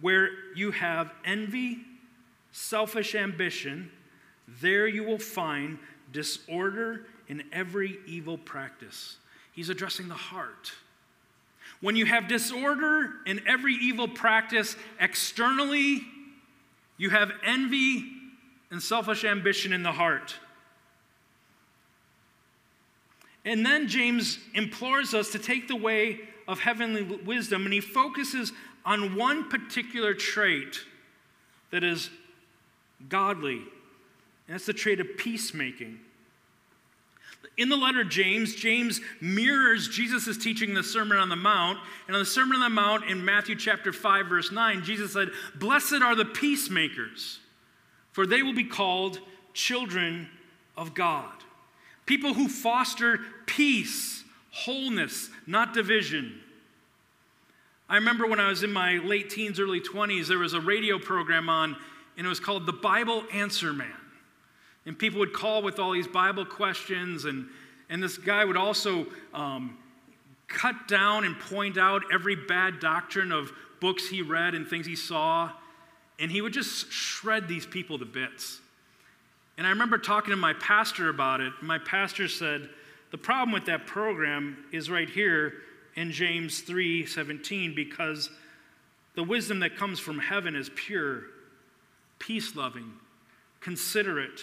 Where 0.00 0.30
you 0.54 0.72
have 0.72 1.12
envy, 1.24 1.78
selfish 2.52 3.14
ambition, 3.14 3.90
there 4.60 4.86
you 4.86 5.04
will 5.04 5.18
find 5.18 5.78
disorder 6.12 7.06
in 7.28 7.44
every 7.52 7.98
evil 8.06 8.36
practice. 8.36 9.16
He's 9.52 9.68
addressing 9.68 10.08
the 10.08 10.14
heart. 10.14 10.72
When 11.80 11.96
you 11.96 12.06
have 12.06 12.28
disorder 12.28 13.10
in 13.26 13.42
every 13.46 13.74
evil 13.74 14.06
practice 14.06 14.76
externally, 15.00 16.02
you 16.96 17.10
have 17.10 17.32
envy 17.44 18.12
and 18.70 18.82
selfish 18.82 19.24
ambition 19.24 19.72
in 19.72 19.82
the 19.82 19.92
heart. 19.92 20.36
And 23.44 23.66
then 23.66 23.88
James 23.88 24.38
implores 24.54 25.14
us 25.14 25.30
to 25.32 25.38
take 25.38 25.68
the 25.68 25.76
way 25.76 26.20
of 26.46 26.60
heavenly 26.60 27.02
wisdom, 27.02 27.64
and 27.64 27.72
he 27.72 27.80
focuses 27.80 28.52
on 28.84 29.16
one 29.16 29.48
particular 29.48 30.14
trait 30.14 30.80
that 31.70 31.84
is 31.84 32.10
godly, 33.08 33.56
and 33.56 34.54
that's 34.54 34.66
the 34.66 34.72
trait 34.72 35.00
of 35.00 35.16
peacemaking. 35.16 35.98
In 37.56 37.68
the 37.68 37.76
letter 37.76 38.02
James, 38.02 38.54
James 38.54 39.00
mirrors 39.20 39.88
Jesus' 39.88 40.38
teaching 40.38 40.70
in 40.70 40.74
the 40.74 40.82
Sermon 40.82 41.18
on 41.18 41.28
the 41.28 41.36
Mount. 41.36 41.78
And 42.06 42.16
on 42.16 42.22
the 42.22 42.26
Sermon 42.26 42.56
on 42.56 42.62
the 42.62 42.70
Mount 42.70 43.04
in 43.04 43.24
Matthew 43.24 43.56
chapter 43.56 43.92
5, 43.92 44.26
verse 44.26 44.50
9, 44.50 44.82
Jesus 44.84 45.12
said, 45.12 45.28
Blessed 45.56 46.00
are 46.02 46.14
the 46.14 46.24
peacemakers, 46.24 47.40
for 48.10 48.26
they 48.26 48.42
will 48.42 48.54
be 48.54 48.64
called 48.64 49.18
children 49.52 50.28
of 50.76 50.94
God. 50.94 51.32
People 52.06 52.34
who 52.34 52.48
foster 52.48 53.20
peace, 53.46 54.24
wholeness, 54.50 55.30
not 55.46 55.72
division. 55.72 56.40
I 57.88 57.96
remember 57.96 58.26
when 58.26 58.40
I 58.40 58.48
was 58.48 58.62
in 58.62 58.72
my 58.72 58.98
late 58.98 59.30
teens, 59.30 59.60
early 59.60 59.80
20s, 59.80 60.26
there 60.26 60.38
was 60.38 60.54
a 60.54 60.60
radio 60.60 60.98
program 60.98 61.48
on, 61.48 61.76
and 62.16 62.26
it 62.26 62.28
was 62.28 62.40
called 62.40 62.66
The 62.66 62.72
Bible 62.72 63.22
Answer 63.32 63.72
Man. 63.72 63.92
And 64.86 64.98
people 64.98 65.20
would 65.20 65.32
call 65.32 65.62
with 65.62 65.78
all 65.78 65.92
these 65.92 66.08
Bible 66.08 66.44
questions, 66.44 67.24
and, 67.24 67.46
and 67.88 68.02
this 68.02 68.18
guy 68.18 68.44
would 68.44 68.56
also 68.56 69.06
um, 69.32 69.76
cut 70.48 70.88
down 70.88 71.24
and 71.24 71.38
point 71.38 71.78
out 71.78 72.02
every 72.12 72.34
bad 72.34 72.80
doctrine 72.80 73.30
of 73.30 73.52
books 73.80 74.08
he 74.08 74.22
read 74.22 74.54
and 74.54 74.66
things 74.66 74.86
he 74.86 74.96
saw. 74.96 75.50
And 76.18 76.30
he 76.30 76.40
would 76.40 76.52
just 76.52 76.90
shred 76.90 77.48
these 77.48 77.66
people 77.66 77.98
to 77.98 78.04
bits. 78.04 78.60
And 79.62 79.68
I 79.68 79.70
remember 79.70 79.96
talking 79.96 80.32
to 80.32 80.36
my 80.36 80.54
pastor 80.54 81.08
about 81.08 81.40
it. 81.40 81.52
My 81.62 81.78
pastor 81.78 82.26
said, 82.26 82.68
The 83.12 83.16
problem 83.16 83.52
with 83.52 83.66
that 83.66 83.86
program 83.86 84.56
is 84.72 84.90
right 84.90 85.08
here 85.08 85.54
in 85.94 86.10
James 86.10 86.62
3 86.62 87.06
17, 87.06 87.72
because 87.72 88.28
the 89.14 89.22
wisdom 89.22 89.60
that 89.60 89.76
comes 89.76 90.00
from 90.00 90.18
heaven 90.18 90.56
is 90.56 90.68
pure, 90.74 91.26
peace 92.18 92.56
loving, 92.56 92.92
considerate, 93.60 94.40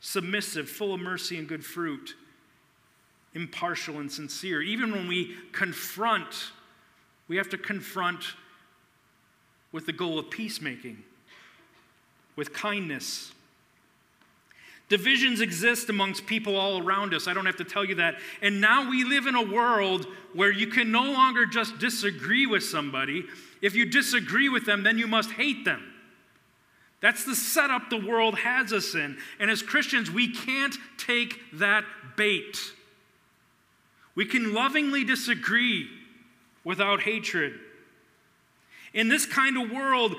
submissive, 0.00 0.68
full 0.68 0.92
of 0.92 1.00
mercy 1.00 1.38
and 1.38 1.48
good 1.48 1.64
fruit, 1.64 2.14
impartial 3.32 4.00
and 4.00 4.12
sincere. 4.12 4.60
Even 4.60 4.92
when 4.92 5.08
we 5.08 5.34
confront, 5.52 6.52
we 7.26 7.38
have 7.38 7.48
to 7.48 7.56
confront 7.56 8.34
with 9.72 9.86
the 9.86 9.94
goal 9.94 10.18
of 10.18 10.28
peacemaking, 10.28 11.02
with 12.36 12.52
kindness 12.52 13.32
Divisions 14.88 15.42
exist 15.42 15.90
amongst 15.90 16.26
people 16.26 16.56
all 16.56 16.82
around 16.82 17.12
us. 17.12 17.28
I 17.28 17.34
don't 17.34 17.46
have 17.46 17.56
to 17.56 17.64
tell 17.64 17.84
you 17.84 17.96
that. 17.96 18.16
And 18.40 18.60
now 18.60 18.88
we 18.88 19.04
live 19.04 19.26
in 19.26 19.34
a 19.34 19.42
world 19.42 20.06
where 20.32 20.50
you 20.50 20.66
can 20.66 20.90
no 20.90 21.02
longer 21.02 21.44
just 21.44 21.78
disagree 21.78 22.46
with 22.46 22.64
somebody. 22.64 23.24
If 23.60 23.74
you 23.74 23.84
disagree 23.84 24.48
with 24.48 24.64
them, 24.64 24.82
then 24.82 24.98
you 24.98 25.06
must 25.06 25.30
hate 25.32 25.64
them. 25.64 25.82
That's 27.00 27.24
the 27.24 27.34
setup 27.34 27.90
the 27.90 28.04
world 28.04 28.38
has 28.38 28.72
us 28.72 28.94
in. 28.94 29.18
And 29.38 29.50
as 29.50 29.62
Christians, 29.62 30.10
we 30.10 30.32
can't 30.32 30.76
take 30.96 31.38
that 31.54 31.84
bait. 32.16 32.56
We 34.14 34.24
can 34.24 34.52
lovingly 34.52 35.04
disagree 35.04 35.88
without 36.64 37.02
hatred. 37.02 37.54
In 38.94 39.08
this 39.08 39.26
kind 39.26 39.56
of 39.56 39.70
world, 39.70 40.16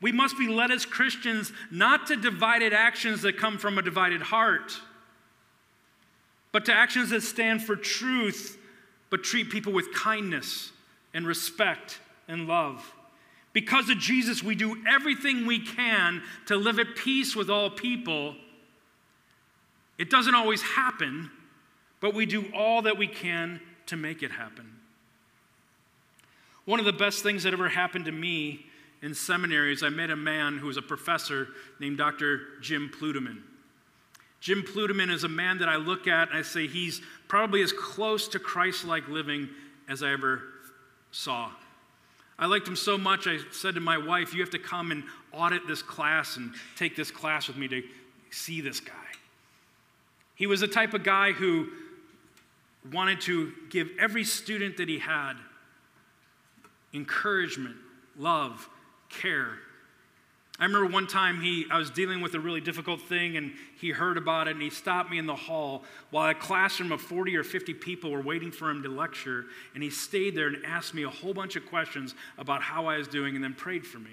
We 0.00 0.12
must 0.12 0.38
be 0.38 0.46
led 0.46 0.70
as 0.70 0.86
Christians 0.86 1.52
not 1.70 2.06
to 2.06 2.16
divided 2.16 2.72
actions 2.72 3.22
that 3.22 3.36
come 3.36 3.58
from 3.58 3.78
a 3.78 3.82
divided 3.82 4.22
heart, 4.22 4.72
but 6.52 6.64
to 6.66 6.74
actions 6.74 7.10
that 7.10 7.22
stand 7.22 7.62
for 7.62 7.74
truth, 7.74 8.58
but 9.10 9.24
treat 9.24 9.50
people 9.50 9.72
with 9.72 9.92
kindness 9.92 10.70
and 11.14 11.26
respect 11.26 12.00
and 12.28 12.46
love. 12.46 12.94
Because 13.52 13.88
of 13.88 13.98
Jesus, 13.98 14.42
we 14.42 14.54
do 14.54 14.76
everything 14.86 15.46
we 15.46 15.58
can 15.58 16.22
to 16.46 16.56
live 16.56 16.78
at 16.78 16.94
peace 16.94 17.34
with 17.34 17.50
all 17.50 17.70
people. 17.70 18.36
It 19.98 20.10
doesn't 20.10 20.34
always 20.34 20.62
happen, 20.62 21.30
but 22.00 22.14
we 22.14 22.24
do 22.24 22.52
all 22.54 22.82
that 22.82 22.96
we 22.96 23.08
can 23.08 23.60
to 23.86 23.96
make 23.96 24.22
it 24.22 24.30
happen. 24.30 24.76
One 26.66 26.78
of 26.78 26.86
the 26.86 26.92
best 26.92 27.22
things 27.22 27.42
that 27.42 27.52
ever 27.52 27.68
happened 27.68 28.04
to 28.04 28.12
me 28.12 28.66
in 29.02 29.14
seminaries, 29.14 29.82
I 29.82 29.88
met 29.88 30.10
a 30.10 30.16
man 30.16 30.58
who 30.58 30.66
was 30.66 30.76
a 30.76 30.82
professor 30.82 31.48
named 31.78 31.98
Dr. 31.98 32.40
Jim 32.60 32.90
Plueddemann. 32.92 33.42
Jim 34.40 34.62
Plueddemann 34.62 35.10
is 35.10 35.24
a 35.24 35.28
man 35.28 35.58
that 35.58 35.68
I 35.68 35.76
look 35.76 36.06
at 36.06 36.28
and 36.28 36.38
I 36.38 36.42
say 36.42 36.66
he's 36.66 37.00
probably 37.26 37.62
as 37.62 37.72
close 37.72 38.28
to 38.28 38.38
Christ 38.38 38.84
like 38.84 39.08
living 39.08 39.48
as 39.88 40.02
I 40.02 40.12
ever 40.12 40.42
saw. 41.10 41.50
I 42.38 42.46
liked 42.46 42.68
him 42.68 42.76
so 42.76 42.96
much, 42.96 43.26
I 43.26 43.38
said 43.50 43.74
to 43.74 43.80
my 43.80 43.98
wife, 43.98 44.32
You 44.32 44.40
have 44.40 44.50
to 44.50 44.58
come 44.60 44.92
and 44.92 45.02
audit 45.32 45.66
this 45.66 45.82
class 45.82 46.36
and 46.36 46.54
take 46.76 46.94
this 46.94 47.10
class 47.10 47.48
with 47.48 47.56
me 47.56 47.66
to 47.68 47.82
see 48.30 48.60
this 48.60 48.78
guy. 48.78 48.92
He 50.36 50.46
was 50.46 50.60
the 50.60 50.68
type 50.68 50.94
of 50.94 51.02
guy 51.02 51.32
who 51.32 51.68
wanted 52.92 53.20
to 53.22 53.52
give 53.70 53.90
every 53.98 54.22
student 54.22 54.76
that 54.76 54.88
he 54.88 55.00
had 55.00 55.34
encouragement, 56.94 57.76
love, 58.16 58.68
care. 59.08 59.58
I 60.60 60.64
remember 60.64 60.92
one 60.92 61.06
time 61.06 61.40
he, 61.40 61.66
I 61.70 61.78
was 61.78 61.88
dealing 61.88 62.20
with 62.20 62.34
a 62.34 62.40
really 62.40 62.60
difficult 62.60 63.00
thing 63.02 63.36
and 63.36 63.52
he 63.80 63.90
heard 63.90 64.16
about 64.16 64.48
it 64.48 64.52
and 64.52 64.62
he 64.62 64.70
stopped 64.70 65.08
me 65.08 65.18
in 65.18 65.26
the 65.26 65.36
hall 65.36 65.84
while 66.10 66.28
a 66.28 66.34
classroom 66.34 66.90
of 66.90 67.00
40 67.00 67.36
or 67.36 67.44
50 67.44 67.74
people 67.74 68.10
were 68.10 68.20
waiting 68.20 68.50
for 68.50 68.68
him 68.68 68.82
to 68.82 68.88
lecture. 68.88 69.44
And 69.74 69.84
he 69.84 69.90
stayed 69.90 70.34
there 70.34 70.48
and 70.48 70.64
asked 70.66 70.94
me 70.94 71.04
a 71.04 71.10
whole 71.10 71.32
bunch 71.32 71.54
of 71.54 71.64
questions 71.66 72.16
about 72.38 72.60
how 72.60 72.86
I 72.86 72.98
was 72.98 73.06
doing 73.06 73.36
and 73.36 73.44
then 73.44 73.54
prayed 73.54 73.86
for 73.86 74.00
me. 74.00 74.10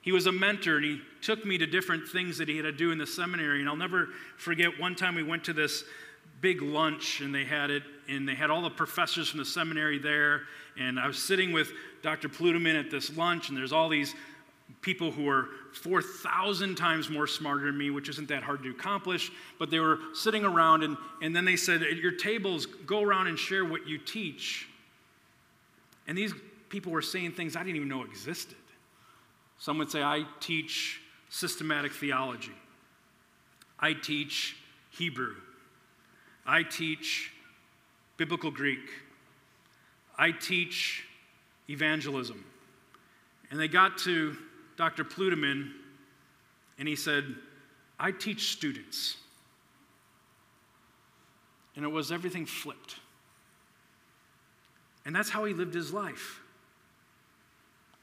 He 0.00 0.10
was 0.10 0.26
a 0.26 0.32
mentor 0.32 0.76
and 0.76 0.84
he 0.84 1.00
took 1.22 1.44
me 1.44 1.58
to 1.58 1.66
different 1.66 2.08
things 2.08 2.38
that 2.38 2.48
he 2.48 2.56
had 2.56 2.64
to 2.64 2.72
do 2.72 2.90
in 2.90 2.98
the 2.98 3.06
seminary. 3.06 3.60
And 3.60 3.68
I'll 3.68 3.76
never 3.76 4.08
forget 4.36 4.80
one 4.80 4.96
time 4.96 5.14
we 5.14 5.22
went 5.22 5.44
to 5.44 5.52
this 5.52 5.84
big 6.40 6.60
lunch 6.60 7.20
and 7.20 7.32
they 7.32 7.44
had 7.44 7.70
it 7.70 7.84
and 8.08 8.26
they 8.26 8.34
had 8.34 8.50
all 8.50 8.62
the 8.62 8.70
professors 8.70 9.28
from 9.28 9.38
the 9.38 9.44
seminary 9.44 9.98
there. 9.98 10.42
And 10.78 10.98
i 10.98 11.06
was 11.06 11.18
sitting 11.18 11.52
with 11.52 11.72
dr 12.02 12.28
plueddemann 12.28 12.78
at 12.78 12.90
this 12.90 13.16
lunch 13.16 13.48
and 13.48 13.56
there's 13.56 13.72
all 13.72 13.88
these 13.88 14.14
people 14.80 15.10
who 15.10 15.28
are 15.28 15.48
4000 15.72 16.76
times 16.76 17.08
more 17.10 17.26
smarter 17.26 17.66
than 17.66 17.78
me 17.78 17.90
which 17.90 18.08
isn't 18.08 18.28
that 18.28 18.42
hard 18.42 18.62
to 18.62 18.70
accomplish. 18.70 19.30
But 19.58 19.70
they 19.70 19.80
were 19.80 19.98
sitting 20.14 20.44
around 20.44 20.82
and, 20.82 20.96
and 21.22 21.34
then 21.34 21.44
they 21.44 21.56
said 21.56 21.82
at 21.82 21.96
your 21.96 22.12
tables 22.12 22.66
go 22.66 23.02
around 23.02 23.28
and 23.28 23.38
share 23.38 23.64
what 23.64 23.86
you 23.86 23.98
teach. 23.98 24.68
And 26.06 26.16
these 26.16 26.32
people 26.68 26.92
were 26.92 27.02
saying 27.02 27.32
things 27.32 27.56
i 27.56 27.62
didn't 27.62 27.76
even 27.76 27.88
know 27.88 28.04
existed. 28.04 28.56
Some 29.58 29.78
would 29.78 29.90
say 29.90 30.02
i 30.02 30.24
teach 30.40 31.00
systematic 31.28 31.92
theology. 31.92 32.52
I 33.78 33.92
teach 33.92 34.56
hebrew. 34.90 35.34
I 36.46 36.62
teach 36.62 37.32
biblical 38.18 38.50
Greek. 38.50 38.90
I 40.18 40.32
teach 40.32 41.04
evangelism. 41.70 42.44
And 43.50 43.58
they 43.58 43.68
got 43.68 43.96
to 43.98 44.36
Dr. 44.76 45.04
Plueddemann, 45.04 45.72
and 46.78 46.86
he 46.86 46.94
said, 46.94 47.24
I 47.98 48.12
teach 48.12 48.52
students. 48.52 49.16
And 51.74 51.84
it 51.84 51.88
was 51.88 52.12
everything 52.12 52.44
flipped. 52.44 52.96
And 55.06 55.16
that's 55.16 55.30
how 55.30 55.44
he 55.44 55.54
lived 55.54 55.72
his 55.72 55.92
life. 55.92 56.40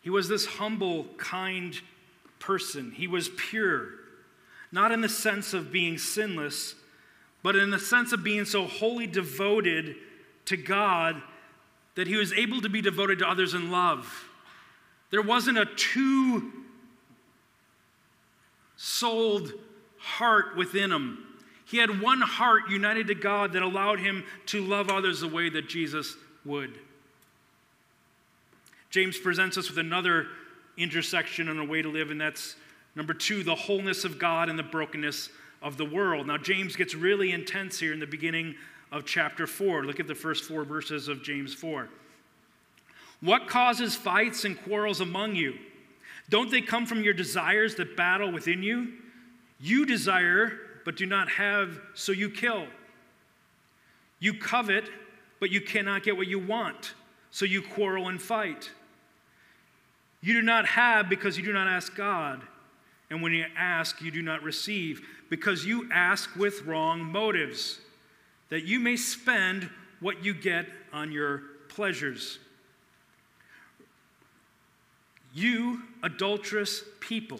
He 0.01 0.09
was 0.09 0.27
this 0.27 0.45
humble, 0.45 1.05
kind 1.17 1.79
person. 2.39 2.91
He 2.91 3.07
was 3.07 3.29
pure, 3.29 3.89
not 4.71 4.91
in 4.91 5.01
the 5.01 5.09
sense 5.09 5.53
of 5.53 5.71
being 5.71 5.97
sinless 5.97 6.75
but 7.45 7.55
in 7.55 7.69
the 7.69 7.77
sense 7.77 8.11
of 8.11 8.23
being 8.23 8.43
so 8.43 8.65
wholly 8.65 9.05
devoted 9.05 9.95
to 10.45 10.57
God 10.57 11.21
that 11.93 12.07
he 12.07 12.15
was 12.15 12.33
able 12.33 12.59
to 12.59 12.69
be 12.69 12.81
devoted 12.81 13.19
to 13.19 13.29
others 13.29 13.53
in 13.53 13.69
love. 13.69 14.25
There 15.11 15.21
wasn't 15.21 15.59
a 15.59 15.67
two 15.67 16.51
souled 18.77 19.53
heart 19.99 20.57
within 20.57 20.91
him. 20.91 21.19
He 21.65 21.77
had 21.77 22.01
one 22.01 22.19
heart 22.19 22.63
united 22.67 23.05
to 23.09 23.15
God 23.15 23.53
that 23.53 23.61
allowed 23.61 23.99
him 23.99 24.23
to 24.47 24.65
love 24.65 24.89
others 24.89 25.19
the 25.19 25.27
way 25.27 25.47
that 25.49 25.69
Jesus 25.69 26.15
would. 26.45 26.73
James 28.89 29.19
presents 29.19 29.55
us 29.55 29.69
with 29.69 29.77
another 29.77 30.25
intersection 30.77 31.47
and 31.49 31.59
a 31.59 31.63
way 31.63 31.83
to 31.83 31.89
live, 31.89 32.09
and 32.09 32.19
that's 32.19 32.55
number 32.95 33.13
two 33.13 33.43
the 33.43 33.53
wholeness 33.53 34.03
of 34.03 34.17
God 34.17 34.49
and 34.49 34.57
the 34.57 34.63
brokenness 34.63 35.29
of 35.65 35.77
the 35.77 35.83
world. 35.83 36.27
Now, 36.27 36.37
James 36.37 36.75
gets 36.75 36.93
really 36.93 37.31
intense 37.31 37.79
here 37.79 37.91
in 37.91 37.99
the 37.99 38.05
beginning 38.05 38.55
of 38.91 39.03
chapter 39.03 39.47
4. 39.47 39.83
Look 39.83 39.99
at 39.99 40.05
the 40.05 40.15
first 40.15 40.43
four 40.43 40.63
verses 40.63 41.07
of 41.07 41.23
James 41.23 41.55
4. 41.55 41.89
What 43.19 43.47
causes 43.47 43.95
fights 43.95 44.45
and 44.45 44.61
quarrels 44.61 45.01
among 45.01 45.35
you? 45.35 45.55
Don't 46.29 46.51
they 46.51 46.61
come 46.61 46.85
from 46.85 47.01
your 47.01 47.15
desires 47.15 47.75
that 47.75 47.97
battle 47.97 48.31
within 48.31 48.61
you? 48.61 48.93
You 49.59 49.87
desire, 49.87 50.53
but 50.85 50.95
do 50.95 51.07
not 51.07 51.29
have, 51.29 51.79
so 51.95 52.11
you 52.11 52.29
kill. 52.29 52.67
You 54.19 54.35
covet, 54.35 54.85
but 55.39 55.49
you 55.49 55.61
cannot 55.61 56.03
get 56.03 56.15
what 56.15 56.27
you 56.27 56.37
want, 56.37 56.93
so 57.31 57.43
you 57.43 57.63
quarrel 57.63 58.07
and 58.07 58.21
fight. 58.21 58.69
You 60.21 60.33
do 60.33 60.41
not 60.43 60.67
have 60.67 61.09
because 61.09 61.37
you 61.37 61.43
do 61.43 61.53
not 61.53 61.67
ask 61.67 61.95
God. 61.95 62.43
And 63.15 63.23
when 63.23 63.31
you 63.31 63.45
ask, 63.57 64.01
you 64.01 64.11
do 64.11 64.21
not 64.21 64.43
receive 64.43 65.01
because 65.29 65.63
you 65.63 65.87
ask 65.89 66.35
with 66.35 66.63
wrong 66.63 66.99
motives, 67.01 67.79
that 68.49 68.65
you 68.65 68.77
may 68.77 68.97
spend 68.97 69.69
what 70.01 70.25
you 70.25 70.33
get 70.33 70.65
on 70.91 71.13
your 71.13 71.43
pleasures. 71.69 72.39
You 75.33 75.83
adulterous 76.03 76.83
people, 76.99 77.39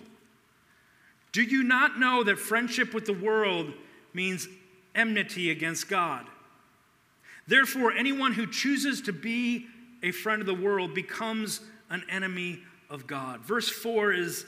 do 1.34 1.44
you 1.44 1.62
not 1.62 2.00
know 2.00 2.24
that 2.24 2.40
friendship 2.40 2.94
with 2.94 3.06
the 3.06 3.12
world 3.12 3.74
means 4.14 4.48
enmity 4.96 5.52
against 5.52 5.90
God? 5.90 6.26
Therefore, 7.48 7.92
anyone 7.92 8.32
who 8.32 8.48
chooses 8.48 9.02
to 9.02 9.12
be 9.12 9.66
a 10.02 10.12
friend 10.12 10.40
of 10.40 10.48
the 10.48 10.54
world 10.54 10.94
becomes 10.96 11.60
an 11.90 12.06
enemy 12.10 12.62
of 12.90 13.08
God. 13.08 13.42
Verse 13.42 13.68
4 13.68 14.14
is 14.14 14.46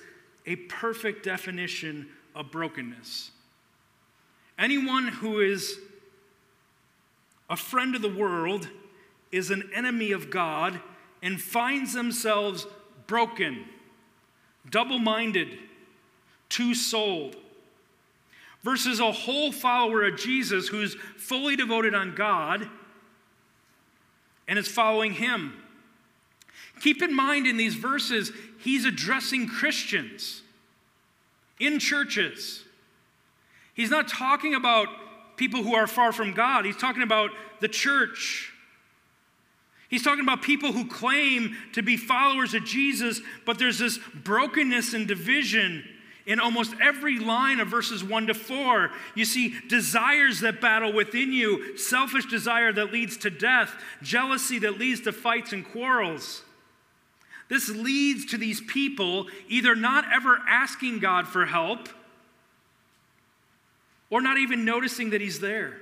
a 0.48 0.56
perfect 0.56 1.24
definition 1.24 2.08
of 2.34 2.50
brokenness. 2.50 3.32
Anyone 4.58 5.10
who 5.10 5.42
is 5.42 5.78
a 7.50 7.58
friend 7.58 7.96
of 7.96 8.02
the 8.02 8.10
world 8.10 8.68
is 9.32 9.52
an 9.52 9.70
enemy 9.74 10.12
of 10.12 10.30
God 10.30 10.80
and 11.22 11.40
finds 11.40 11.94
themselves 11.94 12.66
broken, 13.06 13.66
double 14.70 15.00
minded, 15.00 15.60
two 16.50 16.74
souled. 16.74 17.36
Versus 18.64 19.00
a 19.00 19.12
whole 19.12 19.52
follower 19.52 20.04
of 20.06 20.18
Jesus 20.18 20.68
who's 20.68 20.96
fully 21.18 21.56
devoted 21.56 21.94
on 21.94 22.16
God 22.16 22.68
and 24.48 24.58
is 24.58 24.68
following 24.68 25.14
Him. 25.14 25.54
Keep 26.82 27.02
in 27.02 27.16
mind 27.16 27.48
in 27.48 27.58
these 27.58 27.76
verses, 27.76 28.32
he's 28.60 28.86
addressing 28.86 29.48
Christians 29.48 30.42
in 31.60 31.80
churches. 31.80 32.63
He's 33.74 33.90
not 33.90 34.08
talking 34.08 34.56
about 34.56 34.88
people 35.38 35.63
who 35.63 35.76
are 35.76 35.88
far 35.88 36.12
from 36.12 36.34
God, 36.34 36.66
he's 36.66 36.78
talking 36.78 37.04
about 37.04 37.32
the 37.60 37.68
church. 37.68 38.54
He's 39.90 40.04
talking 40.04 40.24
about 40.24 40.42
people 40.42 40.74
who 40.74 40.86
claim 40.86 41.56
to 41.72 41.82
be 41.82 41.96
followers 41.96 42.54
of 42.54 42.66
Jesus, 42.66 43.22
but 43.46 43.58
there's 43.58 43.80
this 43.80 43.98
brokenness 44.13 44.94
and 44.94 45.08
division 45.08 45.86
in 46.26 46.42
almost 46.42 46.76
every 46.82 47.20
line 47.20 47.62
of 47.62 47.70
verses 47.70 48.04
1 48.04 48.28
to 48.28 48.34
4. 48.34 48.92
You 49.16 49.24
see 49.24 49.56
desires 49.70 50.42
that 50.42 50.60
battle 50.60 50.92
within 50.92 51.32
you, 51.32 51.78
selfish 51.78 52.26
desire 52.26 52.74
that 52.74 52.92
leads 52.92 53.16
to 53.18 53.30
death, 53.30 53.74
jealousy 54.02 54.60
that 54.60 54.78
leads 54.78 55.00
to 55.02 55.13
fights 55.13 55.54
and 55.54 55.66
quarrels. 55.66 56.44
This 57.50 57.70
leads 57.70 58.26
to 58.28 58.38
these 58.38 58.60
people 58.60 59.28
either 59.48 59.76
not 59.76 60.06
ever 60.14 60.40
asking 60.48 61.00
God 61.00 61.28
for 61.28 61.46
help 61.46 61.90
or 64.10 64.22
not 64.22 64.38
even 64.38 64.66
noticing 64.66 65.12
that 65.12 65.22
He's 65.22 65.40
there, 65.40 65.78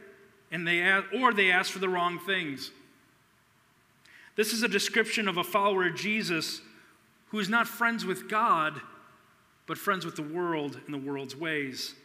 and 0.52 0.68
they 0.68 0.82
ask, 0.82 1.06
or 1.14 1.34
they 1.34 1.52
ask 1.52 1.72
for 1.72 1.80
the 1.80 1.90
wrong 1.90 2.20
things. 2.20 2.72
This 4.36 4.52
is 4.52 4.64
a 4.64 4.68
description 4.68 5.28
of 5.28 5.38
a 5.38 5.44
follower 5.44 5.88
of 5.88 5.96
Jesus 5.96 6.62
who 7.30 7.40
is 7.40 7.50
not 7.50 7.68
friends 7.68 8.06
with 8.06 8.30
God, 8.30 8.80
but 9.68 9.78
friends 9.78 10.06
with 10.06 10.16
the 10.16 10.22
world 10.22 10.80
and 10.86 10.94
the 10.94 11.00
world's 11.00 11.36
ways. 11.36 11.96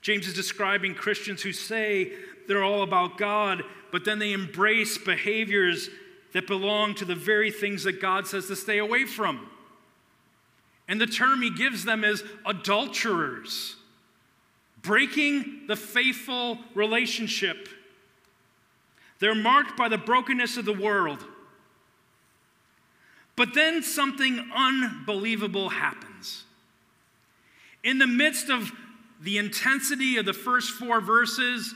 James 0.00 0.26
is 0.26 0.34
describing 0.34 0.94
Christians 0.94 1.42
who 1.42 1.52
say 1.52 2.12
they're 2.46 2.62
all 2.62 2.82
about 2.82 3.18
God, 3.18 3.62
but 3.90 4.04
then 4.04 4.18
they 4.18 4.32
embrace 4.32 4.98
behaviors 4.98 5.88
that 6.36 6.46
belong 6.46 6.94
to 6.94 7.06
the 7.06 7.14
very 7.14 7.50
things 7.50 7.84
that 7.84 7.98
God 7.98 8.26
says 8.26 8.46
to 8.48 8.56
stay 8.56 8.76
away 8.76 9.06
from. 9.06 9.48
And 10.86 11.00
the 11.00 11.06
term 11.06 11.40
he 11.40 11.48
gives 11.48 11.86
them 11.86 12.04
is 12.04 12.22
adulterers, 12.44 13.76
breaking 14.82 15.62
the 15.66 15.76
faithful 15.76 16.58
relationship. 16.74 17.70
They're 19.18 19.34
marked 19.34 19.78
by 19.78 19.88
the 19.88 19.96
brokenness 19.96 20.58
of 20.58 20.66
the 20.66 20.74
world. 20.74 21.24
But 23.34 23.54
then 23.54 23.82
something 23.82 24.50
unbelievable 24.54 25.70
happens. 25.70 26.44
In 27.82 27.96
the 27.96 28.06
midst 28.06 28.50
of 28.50 28.72
the 29.22 29.38
intensity 29.38 30.18
of 30.18 30.26
the 30.26 30.34
first 30.34 30.72
four 30.72 31.00
verses, 31.00 31.74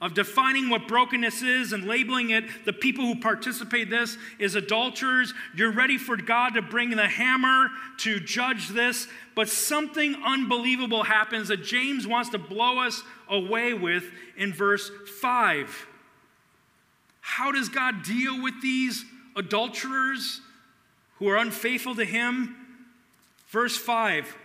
of 0.00 0.14
defining 0.14 0.70
what 0.70 0.88
brokenness 0.88 1.42
is 1.42 1.72
and 1.72 1.84
labeling 1.84 2.30
it, 2.30 2.44
the 2.64 2.72
people 2.72 3.04
who 3.04 3.20
participate 3.20 3.90
this 3.90 4.16
is 4.38 4.54
adulterers. 4.54 5.34
You're 5.54 5.72
ready 5.72 5.98
for 5.98 6.16
God 6.16 6.54
to 6.54 6.62
bring 6.62 6.90
the 6.90 7.06
hammer 7.06 7.68
to 7.98 8.18
judge 8.18 8.68
this, 8.68 9.08
but 9.34 9.48
something 9.48 10.16
unbelievable 10.24 11.02
happens 11.02 11.48
that 11.48 11.62
James 11.62 12.06
wants 12.06 12.30
to 12.30 12.38
blow 12.38 12.78
us 12.78 13.02
away 13.28 13.74
with 13.74 14.04
in 14.36 14.52
verse 14.52 14.90
5. 15.20 15.86
How 17.20 17.52
does 17.52 17.68
God 17.68 18.02
deal 18.02 18.42
with 18.42 18.60
these 18.62 19.04
adulterers 19.36 20.40
who 21.18 21.28
are 21.28 21.36
unfaithful 21.36 21.94
to 21.96 22.04
him? 22.04 22.56
Verse 23.48 23.76
5 23.76 24.36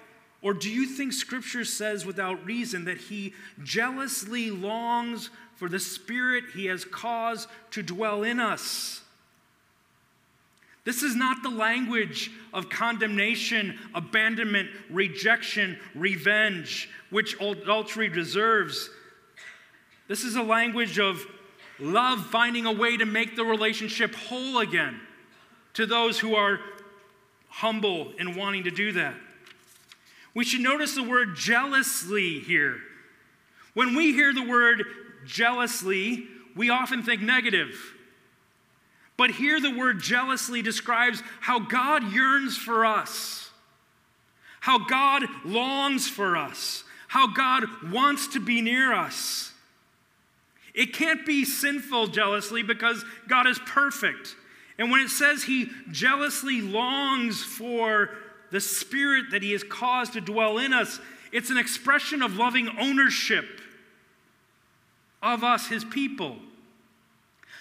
Or 0.46 0.54
do 0.54 0.70
you 0.70 0.86
think 0.86 1.12
Scripture 1.12 1.66
says 1.66 2.06
without 2.06 2.46
reason 2.46 2.86
that 2.86 3.00
he 3.00 3.34
jealously 3.64 4.52
longs 4.52 5.32
for 5.56 5.68
the 5.68 5.80
Spirit 5.80 6.44
he 6.54 6.68
has 6.68 6.86
caused 6.86 7.50
to 7.72 7.82
dwell 7.82 8.22
in 8.22 8.40
us. 8.40 9.02
This 10.84 11.02
is 11.02 11.16
not 11.16 11.42
the 11.42 11.50
language 11.50 12.30
of 12.54 12.70
condemnation, 12.70 13.80
abandonment, 13.96 14.70
rejection, 14.92 15.80
revenge, 15.96 16.92
which 17.10 17.42
adultery 17.42 18.08
deserves. 18.08 18.92
This 20.08 20.24
is 20.24 20.36
a 20.36 20.44
language 20.44 21.00
of 21.00 21.26
love 21.80 22.24
finding 22.28 22.68
a 22.68 22.72
way 22.72 22.98
to 22.98 23.06
make 23.06 23.36
the 23.36 23.44
relationship 23.44 24.14
whole 24.14 24.60
again 24.60 25.00
to 25.74 25.88
those 25.88 26.20
who 26.20 26.36
are 26.36 26.60
humble 27.50 28.14
and 28.20 28.36
wanting 28.36 28.66
to 28.66 28.72
do 28.72 28.92
that. 28.92 29.16
We 30.36 30.44
should 30.44 30.62
notice 30.62 30.94
the 30.94 31.04
word 31.04 31.36
jealously 31.36 32.40
here. 32.40 32.78
When 33.74 33.96
we 33.96 34.14
hear 34.14 34.34
the 34.34 34.44
word 34.44 34.84
jealously, 35.26 36.28
we 36.56 36.70
often 36.70 37.02
think 37.02 37.22
negative. 37.22 37.94
But 39.18 39.32
here 39.32 39.62
the 39.62 39.76
word 39.76 40.02
jealously 40.02 40.62
describes 40.62 41.24
how 41.40 41.60
God 41.60 42.12
yearns 42.12 42.58
for 42.58 42.86
us, 42.86 43.50
how 44.60 44.78
God 44.78 45.24
longs 45.46 46.08
for 46.08 46.36
us, 46.36 46.84
how 47.08 47.28
God 47.28 47.64
wants 47.92 48.28
to 48.30 48.42
be 48.42 48.60
near 48.62 48.94
us. 48.94 49.54
It 50.74 50.92
can't 50.92 51.26
be 51.26 51.46
sinful 51.46 52.08
jealously 52.08 52.62
because 52.62 53.06
God 53.30 53.48
is 53.48 53.58
perfect. 53.60 54.36
And 54.78 54.92
when 54.92 55.00
it 55.00 55.10
says 55.10 55.44
he 55.44 55.70
jealously 55.92 56.60
longs 56.60 57.42
for 57.42 58.10
the 58.56 58.62
spirit 58.62 59.32
that 59.32 59.44
he 59.44 59.52
has 59.52 59.64
caused 59.64 60.14
to 60.14 60.22
dwell 60.22 60.60
in 60.60 60.72
us, 60.72 61.02
it's 61.34 61.50
an 61.50 61.58
expression 61.58 62.22
of 62.22 62.38
loving 62.38 62.70
ownership 62.80 63.46
of 65.22 65.44
us, 65.44 65.68
his 65.68 65.84
people. 65.84 66.38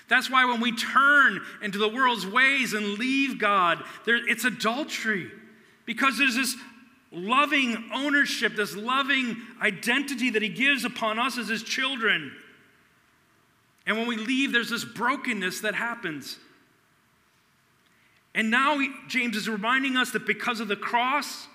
That's 0.06 0.30
why 0.30 0.44
when 0.44 0.60
we 0.60 0.70
turn 0.70 1.40
into 1.60 1.78
the 1.78 1.88
world's 1.88 2.24
ways 2.24 2.74
and 2.74 2.96
leave 2.96 3.40
God, 3.40 3.82
there, 4.06 4.24
it's 4.28 4.44
adultery. 4.44 5.32
Because 5.84 6.16
there's 6.16 6.36
this 6.36 6.54
loving 7.10 7.90
ownership, 7.92 8.54
this 8.54 8.76
loving 8.76 9.36
identity 9.60 10.30
that 10.30 10.42
he 10.42 10.48
gives 10.48 10.84
upon 10.84 11.18
us 11.18 11.38
as 11.38 11.48
his 11.48 11.64
children. 11.64 12.30
And 13.84 13.96
when 13.96 14.06
we 14.06 14.16
leave, 14.16 14.52
there's 14.52 14.70
this 14.70 14.84
brokenness 14.84 15.62
that 15.62 15.74
happens. 15.74 16.38
And 18.34 18.50
now 18.50 18.80
James 19.06 19.36
is 19.36 19.48
reminding 19.48 19.96
us 19.96 20.10
that 20.10 20.26
because 20.26 20.60
of 20.60 20.68
the 20.68 20.76
cross 20.76 21.46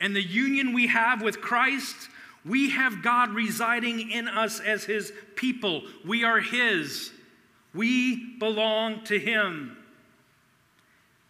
and 0.00 0.14
the 0.14 0.22
union 0.22 0.72
we 0.72 0.88
have 0.88 1.22
with 1.22 1.40
Christ, 1.40 1.94
we 2.44 2.70
have 2.70 3.02
God 3.02 3.30
residing 3.30 4.10
in 4.10 4.28
us 4.28 4.60
as 4.60 4.84
His 4.84 5.12
people. 5.36 5.82
We 6.04 6.24
are 6.24 6.40
His. 6.40 7.12
We 7.72 8.36
belong 8.38 9.04
to 9.04 9.18
Him. 9.18 9.76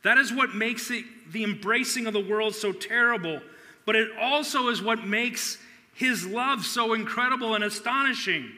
That 0.02 0.18
is 0.18 0.32
what 0.32 0.54
makes 0.54 0.90
it, 0.90 1.04
the 1.32 1.44
embracing 1.44 2.06
of 2.06 2.12
the 2.12 2.20
world 2.20 2.54
so 2.54 2.72
terrible, 2.72 3.40
but 3.86 3.96
it 3.96 4.08
also 4.20 4.68
is 4.68 4.82
what 4.82 5.06
makes 5.06 5.58
His 5.94 6.26
love 6.26 6.64
so 6.64 6.94
incredible 6.94 7.54
and 7.54 7.64
astonishing. 7.64 8.50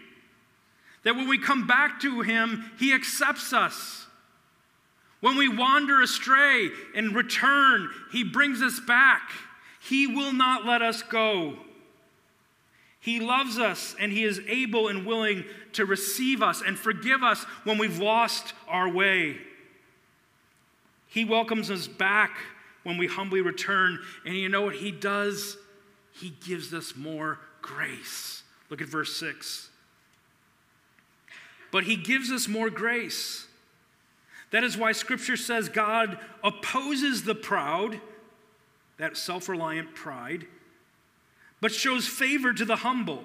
That 1.04 1.14
when 1.14 1.28
we 1.28 1.38
come 1.38 1.66
back 1.66 2.00
to 2.00 2.22
Him, 2.22 2.70
He 2.78 2.92
accepts 2.92 3.52
us. 3.52 4.05
When 5.26 5.36
we 5.36 5.48
wander 5.48 6.02
astray 6.02 6.70
and 6.94 7.12
return, 7.12 7.90
He 8.12 8.22
brings 8.22 8.62
us 8.62 8.78
back. 8.78 9.32
He 9.80 10.06
will 10.06 10.32
not 10.32 10.64
let 10.64 10.82
us 10.82 11.02
go. 11.02 11.56
He 13.00 13.18
loves 13.18 13.58
us 13.58 13.96
and 13.98 14.12
He 14.12 14.22
is 14.22 14.40
able 14.46 14.86
and 14.86 15.04
willing 15.04 15.44
to 15.72 15.84
receive 15.84 16.42
us 16.42 16.62
and 16.64 16.78
forgive 16.78 17.24
us 17.24 17.42
when 17.64 17.76
we've 17.76 17.98
lost 17.98 18.54
our 18.68 18.88
way. 18.88 19.38
He 21.08 21.24
welcomes 21.24 21.72
us 21.72 21.88
back 21.88 22.38
when 22.84 22.96
we 22.96 23.08
humbly 23.08 23.40
return. 23.40 23.98
And 24.24 24.36
you 24.36 24.48
know 24.48 24.62
what 24.62 24.76
He 24.76 24.92
does? 24.92 25.56
He 26.12 26.36
gives 26.46 26.72
us 26.72 26.94
more 26.94 27.40
grace. 27.62 28.44
Look 28.70 28.80
at 28.80 28.86
verse 28.86 29.16
6. 29.16 29.70
But 31.72 31.82
He 31.82 31.96
gives 31.96 32.30
us 32.30 32.46
more 32.46 32.70
grace. 32.70 33.45
That 34.50 34.64
is 34.64 34.76
why 34.76 34.92
Scripture 34.92 35.37
says 35.37 35.68
God 35.68 36.18
opposes 36.42 37.24
the 37.24 37.35
proud, 37.35 38.00
that 38.98 39.16
self 39.16 39.48
reliant 39.48 39.94
pride 39.94 40.46
but 41.61 41.72
shows 41.72 42.06
favor 42.06 42.52
to 42.52 42.64
the 42.64 42.76
humble. 42.76 43.24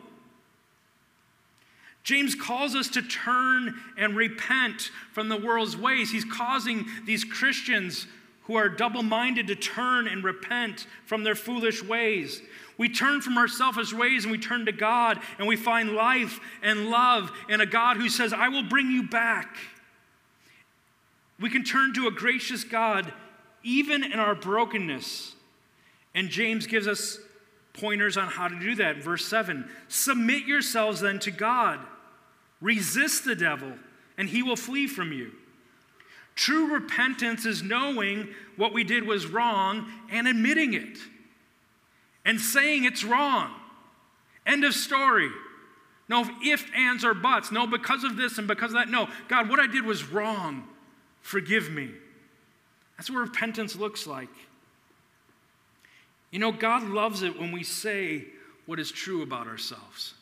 James 2.03 2.33
calls 2.33 2.73
us 2.73 2.87
to 2.89 3.01
turn 3.01 3.75
and 3.97 4.15
repent 4.15 4.89
from 5.11 5.29
the 5.29 5.37
world's 5.37 5.77
ways. 5.77 6.11
He's 6.11 6.25
causing 6.25 6.85
these 7.05 7.23
Christians 7.23 8.07
who 8.43 8.55
are 8.55 8.69
double 8.69 9.03
minded 9.03 9.47
to 9.47 9.55
turn 9.55 10.07
and 10.07 10.23
repent 10.23 10.87
from 11.05 11.23
their 11.23 11.35
foolish 11.35 11.83
ways. 11.83 12.41
We 12.79 12.89
turn 12.89 13.21
from 13.21 13.37
our 13.37 13.47
selfish 13.47 13.93
ways 13.93 14.23
and 14.23 14.31
we 14.31 14.39
turn 14.39 14.65
to 14.65 14.71
God 14.71 15.19
and 15.37 15.47
we 15.47 15.55
find 15.55 15.91
life 15.91 16.39
and 16.63 16.89
love 16.89 17.31
in 17.47 17.61
a 17.61 17.67
God 17.67 17.97
who 17.97 18.09
says, 18.09 18.33
I 18.33 18.49
will 18.49 18.63
bring 18.63 18.89
you 18.89 19.03
back. 19.03 19.55
We 21.41 21.49
can 21.49 21.63
turn 21.63 21.93
to 21.95 22.07
a 22.07 22.11
gracious 22.11 22.63
God 22.63 23.11
even 23.63 24.03
in 24.03 24.19
our 24.19 24.35
brokenness. 24.35 25.35
And 26.13 26.29
James 26.29 26.67
gives 26.67 26.87
us 26.87 27.19
pointers 27.73 28.17
on 28.17 28.27
how 28.27 28.47
to 28.47 28.59
do 28.59 28.75
that. 28.75 29.03
Verse 29.03 29.25
7 29.25 29.67
Submit 29.87 30.45
yourselves 30.45 31.01
then 31.01 31.19
to 31.19 31.31
God, 31.31 31.79
resist 32.61 33.25
the 33.25 33.35
devil, 33.35 33.73
and 34.17 34.29
he 34.29 34.43
will 34.43 34.55
flee 34.55 34.87
from 34.87 35.11
you. 35.11 35.31
True 36.35 36.73
repentance 36.73 37.45
is 37.45 37.61
knowing 37.61 38.29
what 38.55 38.73
we 38.73 38.83
did 38.83 39.05
was 39.05 39.27
wrong 39.27 39.91
and 40.09 40.27
admitting 40.27 40.73
it 40.73 40.97
and 42.25 42.39
saying 42.39 42.85
it's 42.85 43.03
wrong. 43.03 43.51
End 44.45 44.63
of 44.63 44.73
story. 44.73 45.29
No 46.07 46.25
if, 46.41 46.69
ands, 46.75 47.05
or 47.05 47.13
buts. 47.13 47.51
No, 47.51 47.67
because 47.67 48.03
of 48.03 48.17
this 48.17 48.37
and 48.37 48.47
because 48.47 48.71
of 48.71 48.75
that. 48.75 48.89
No, 48.89 49.07
God, 49.27 49.49
what 49.49 49.59
I 49.59 49.67
did 49.67 49.85
was 49.85 50.03
wrong. 50.03 50.67
Forgive 51.21 51.71
me. 51.71 51.89
That's 52.97 53.09
what 53.09 53.19
repentance 53.19 53.75
looks 53.75 54.05
like. 54.05 54.29
You 56.31 56.39
know, 56.39 56.51
God 56.51 56.83
loves 56.83 57.23
it 57.23 57.39
when 57.39 57.51
we 57.51 57.63
say 57.63 58.25
what 58.65 58.79
is 58.79 58.91
true 58.91 59.21
about 59.21 59.47
ourselves. 59.47 60.13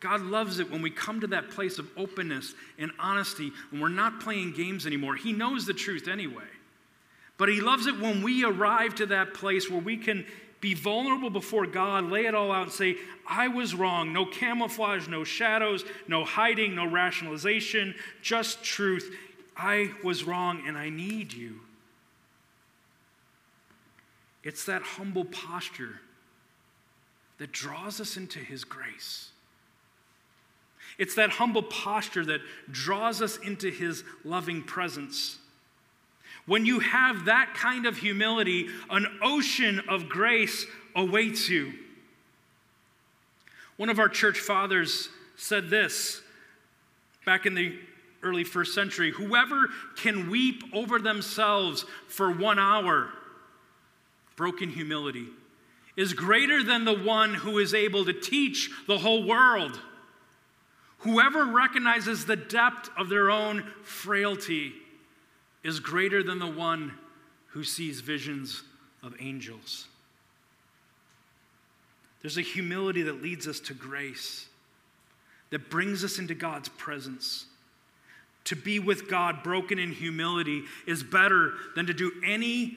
God 0.00 0.20
loves 0.20 0.58
it 0.58 0.70
when 0.70 0.82
we 0.82 0.90
come 0.90 1.20
to 1.20 1.28
that 1.28 1.50
place 1.50 1.78
of 1.78 1.88
openness 1.96 2.54
and 2.76 2.90
honesty 2.98 3.52
when 3.70 3.80
we're 3.80 3.88
not 3.88 4.20
playing 4.20 4.52
games 4.52 4.84
anymore. 4.84 5.14
He 5.14 5.32
knows 5.32 5.64
the 5.64 5.72
truth 5.72 6.08
anyway. 6.08 6.42
But 7.38 7.48
He 7.48 7.60
loves 7.60 7.86
it 7.86 7.98
when 8.00 8.22
we 8.22 8.44
arrive 8.44 8.96
to 8.96 9.06
that 9.06 9.32
place 9.32 9.70
where 9.70 9.80
we 9.80 9.96
can 9.96 10.26
be 10.62 10.74
vulnerable 10.74 11.28
before 11.28 11.66
God. 11.66 12.08
Lay 12.08 12.26
it 12.26 12.36
all 12.36 12.52
out 12.52 12.62
and 12.62 12.72
say, 12.72 12.96
I 13.26 13.48
was 13.48 13.74
wrong. 13.74 14.12
No 14.12 14.24
camouflage, 14.24 15.08
no 15.08 15.24
shadows, 15.24 15.84
no 16.06 16.24
hiding, 16.24 16.76
no 16.76 16.86
rationalization, 16.86 17.96
just 18.22 18.62
truth. 18.62 19.12
I 19.56 19.90
was 20.04 20.22
wrong 20.22 20.62
and 20.64 20.78
I 20.78 20.88
need 20.88 21.32
you. 21.32 21.60
It's 24.44 24.64
that 24.66 24.82
humble 24.82 25.24
posture 25.24 26.00
that 27.38 27.50
draws 27.50 28.00
us 28.00 28.16
into 28.16 28.38
His 28.38 28.62
grace. 28.62 29.30
It's 30.96 31.16
that 31.16 31.30
humble 31.30 31.64
posture 31.64 32.24
that 32.26 32.40
draws 32.70 33.20
us 33.20 33.36
into 33.36 33.68
His 33.68 34.04
loving 34.24 34.62
presence. 34.62 35.38
When 36.46 36.66
you 36.66 36.80
have 36.80 37.26
that 37.26 37.54
kind 37.54 37.86
of 37.86 37.96
humility, 37.96 38.68
an 38.90 39.06
ocean 39.22 39.80
of 39.88 40.08
grace 40.08 40.66
awaits 40.96 41.48
you. 41.48 41.72
One 43.76 43.88
of 43.88 43.98
our 43.98 44.08
church 44.08 44.38
fathers 44.38 45.08
said 45.36 45.70
this 45.70 46.20
back 47.24 47.46
in 47.46 47.54
the 47.54 47.78
early 48.22 48.44
first 48.44 48.74
century 48.74 49.12
Whoever 49.12 49.68
can 49.96 50.30
weep 50.30 50.62
over 50.72 50.98
themselves 50.98 51.84
for 52.08 52.30
one 52.30 52.58
hour, 52.58 53.10
broken 54.36 54.68
humility, 54.68 55.26
is 55.96 56.12
greater 56.12 56.62
than 56.62 56.84
the 56.84 56.98
one 56.98 57.34
who 57.34 57.58
is 57.58 57.74
able 57.74 58.04
to 58.04 58.12
teach 58.12 58.70
the 58.86 58.98
whole 58.98 59.26
world. 59.26 59.80
Whoever 60.98 61.44
recognizes 61.44 62.24
the 62.24 62.36
depth 62.36 62.90
of 62.96 63.08
their 63.08 63.30
own 63.30 63.64
frailty 63.82 64.72
is 65.64 65.80
greater 65.80 66.22
than 66.22 66.38
the 66.38 66.46
one 66.50 66.92
who 67.48 67.64
sees 67.64 68.00
visions 68.00 68.62
of 69.02 69.14
angels. 69.20 69.86
There's 72.22 72.38
a 72.38 72.42
humility 72.42 73.02
that 73.02 73.22
leads 73.22 73.48
us 73.48 73.60
to 73.60 73.74
grace, 73.74 74.46
that 75.50 75.70
brings 75.70 76.04
us 76.04 76.18
into 76.18 76.34
God's 76.34 76.68
presence. 76.70 77.46
To 78.44 78.56
be 78.56 78.78
with 78.78 79.08
God 79.08 79.42
broken 79.42 79.78
in 79.78 79.92
humility 79.92 80.64
is 80.86 81.02
better 81.02 81.52
than 81.76 81.86
to 81.86 81.94
do 81.94 82.12
any 82.24 82.76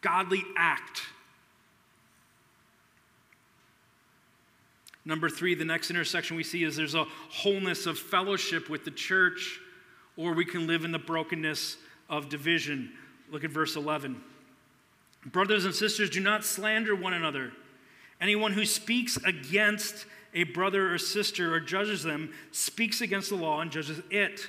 godly 0.00 0.44
act. 0.56 1.02
Number 5.04 5.30
three, 5.30 5.54
the 5.54 5.64
next 5.64 5.90
intersection 5.90 6.36
we 6.36 6.44
see 6.44 6.64
is 6.64 6.76
there's 6.76 6.94
a 6.94 7.04
wholeness 7.30 7.86
of 7.86 7.98
fellowship 7.98 8.68
with 8.68 8.84
the 8.84 8.90
church, 8.90 9.58
or 10.18 10.34
we 10.34 10.44
can 10.44 10.66
live 10.66 10.84
in 10.84 10.92
the 10.92 10.98
brokenness 10.98 11.78
of 12.10 12.28
division. 12.28 12.92
Look 13.30 13.44
at 13.44 13.50
verse 13.50 13.76
11. 13.76 14.20
Brothers 15.24 15.64
and 15.64 15.74
sisters, 15.74 16.10
do 16.10 16.20
not 16.20 16.44
slander 16.44 16.94
one 16.94 17.14
another. 17.14 17.52
Anyone 18.20 18.52
who 18.52 18.66
speaks 18.66 19.16
against 19.18 20.06
a 20.34 20.42
brother 20.44 20.92
or 20.92 20.98
sister 20.98 21.54
or 21.54 21.60
judges 21.60 22.02
them 22.02 22.32
speaks 22.50 23.00
against 23.00 23.30
the 23.30 23.36
law 23.36 23.60
and 23.60 23.70
judges 23.70 24.02
it. 24.10 24.48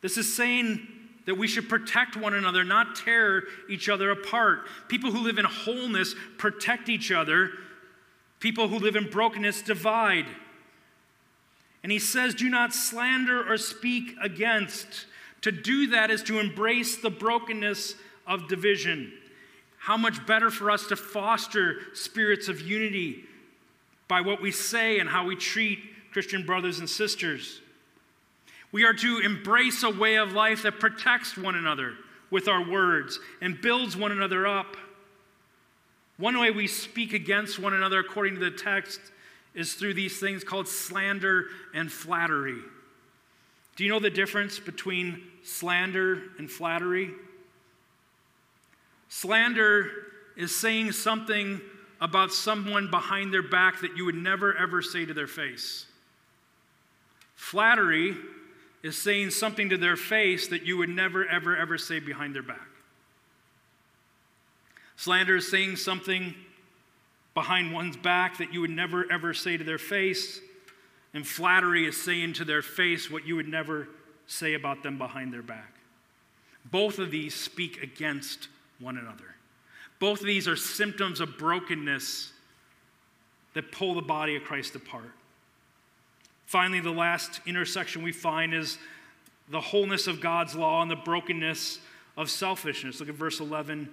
This 0.00 0.16
is 0.16 0.34
saying 0.34 0.86
that 1.26 1.34
we 1.34 1.46
should 1.46 1.68
protect 1.68 2.16
one 2.16 2.34
another, 2.34 2.64
not 2.64 2.96
tear 2.96 3.44
each 3.68 3.88
other 3.88 4.10
apart. 4.10 4.66
People 4.88 5.12
who 5.12 5.20
live 5.20 5.38
in 5.38 5.44
wholeness 5.44 6.14
protect 6.38 6.88
each 6.88 7.12
other, 7.12 7.50
people 8.40 8.68
who 8.68 8.78
live 8.78 8.96
in 8.96 9.10
brokenness 9.10 9.62
divide. 9.62 10.26
And 11.82 11.90
he 11.90 11.98
says, 11.98 12.34
Do 12.34 12.48
not 12.48 12.74
slander 12.74 13.50
or 13.50 13.56
speak 13.56 14.14
against. 14.22 15.06
To 15.42 15.52
do 15.52 15.88
that 15.88 16.10
is 16.10 16.22
to 16.24 16.38
embrace 16.38 16.98
the 16.98 17.10
brokenness 17.10 17.94
of 18.26 18.48
division. 18.48 19.12
How 19.78 19.96
much 19.96 20.26
better 20.26 20.50
for 20.50 20.70
us 20.70 20.86
to 20.88 20.96
foster 20.96 21.76
spirits 21.94 22.48
of 22.48 22.60
unity 22.60 23.24
by 24.10 24.20
what 24.20 24.42
we 24.42 24.50
say 24.50 24.98
and 24.98 25.08
how 25.08 25.24
we 25.24 25.36
treat 25.36 25.78
Christian 26.12 26.44
brothers 26.44 26.80
and 26.80 26.90
sisters. 26.90 27.60
We 28.72 28.84
are 28.84 28.92
to 28.92 29.18
embrace 29.18 29.82
a 29.82 29.90
way 29.90 30.16
of 30.16 30.32
life 30.32 30.64
that 30.64 30.80
protects 30.80 31.36
one 31.36 31.54
another 31.54 31.94
with 32.30 32.48
our 32.48 32.68
words 32.68 33.18
and 33.40 33.60
builds 33.60 33.96
one 33.96 34.12
another 34.12 34.46
up. 34.46 34.76
One 36.16 36.38
way 36.38 36.50
we 36.50 36.66
speak 36.66 37.12
against 37.12 37.58
one 37.58 37.72
another, 37.72 38.00
according 38.00 38.34
to 38.34 38.40
the 38.40 38.50
text, 38.50 39.00
is 39.54 39.74
through 39.74 39.94
these 39.94 40.18
things 40.20 40.44
called 40.44 40.68
slander 40.68 41.46
and 41.74 41.90
flattery. 41.90 42.58
Do 43.76 43.84
you 43.84 43.90
know 43.90 43.98
the 43.98 44.10
difference 44.10 44.58
between 44.58 45.22
slander 45.42 46.22
and 46.38 46.50
flattery? 46.50 47.10
Slander 49.08 49.90
is 50.36 50.54
saying 50.54 50.92
something 50.92 51.60
about 52.00 52.32
someone 52.32 52.90
behind 52.90 53.32
their 53.32 53.42
back 53.42 53.80
that 53.80 53.96
you 53.96 54.04
would 54.04 54.14
never 54.14 54.56
ever 54.56 54.80
say 54.80 55.04
to 55.04 55.12
their 55.12 55.26
face. 55.26 55.86
Flattery 57.34 58.16
is 58.82 58.96
saying 58.96 59.30
something 59.30 59.68
to 59.68 59.76
their 59.76 59.96
face 59.96 60.48
that 60.48 60.62
you 60.62 60.76
would 60.76 60.88
never 60.88 61.26
ever 61.26 61.56
ever 61.56 61.76
say 61.76 62.00
behind 62.00 62.34
their 62.34 62.42
back. 62.42 62.68
Slander 64.96 65.36
is 65.36 65.50
saying 65.50 65.76
something 65.76 66.34
behind 67.34 67.72
one's 67.72 67.96
back 67.96 68.38
that 68.38 68.52
you 68.52 68.60
would 68.60 68.70
never 68.70 69.10
ever 69.10 69.34
say 69.34 69.56
to 69.56 69.64
their 69.64 69.78
face. 69.78 70.40
And 71.12 71.26
flattery 71.26 71.86
is 71.86 72.00
saying 72.00 72.34
to 72.34 72.44
their 72.44 72.62
face 72.62 73.10
what 73.10 73.26
you 73.26 73.36
would 73.36 73.48
never 73.48 73.88
say 74.26 74.54
about 74.54 74.82
them 74.82 74.96
behind 74.96 75.32
their 75.32 75.42
back. 75.42 75.74
Both 76.70 76.98
of 76.98 77.10
these 77.10 77.34
speak 77.34 77.82
against 77.82 78.48
one 78.78 78.96
another. 78.96 79.34
Both 79.98 80.20
of 80.20 80.26
these 80.26 80.46
are 80.46 80.56
symptoms 80.56 81.20
of 81.20 81.36
brokenness 81.36 82.32
that 83.54 83.72
pull 83.72 83.94
the 83.94 84.02
body 84.02 84.36
of 84.36 84.44
Christ 84.44 84.74
apart. 84.76 85.10
Finally, 86.46 86.80
the 86.80 86.90
last 86.90 87.40
intersection 87.46 88.02
we 88.02 88.12
find 88.12 88.54
is 88.54 88.78
the 89.50 89.60
wholeness 89.60 90.06
of 90.06 90.20
God's 90.20 90.54
law 90.54 90.82
and 90.82 90.90
the 90.90 90.96
brokenness 90.96 91.80
of 92.16 92.30
selfishness. 92.30 93.00
Look 93.00 93.08
at 93.08 93.14
verse 93.14 93.40
11 93.40 93.88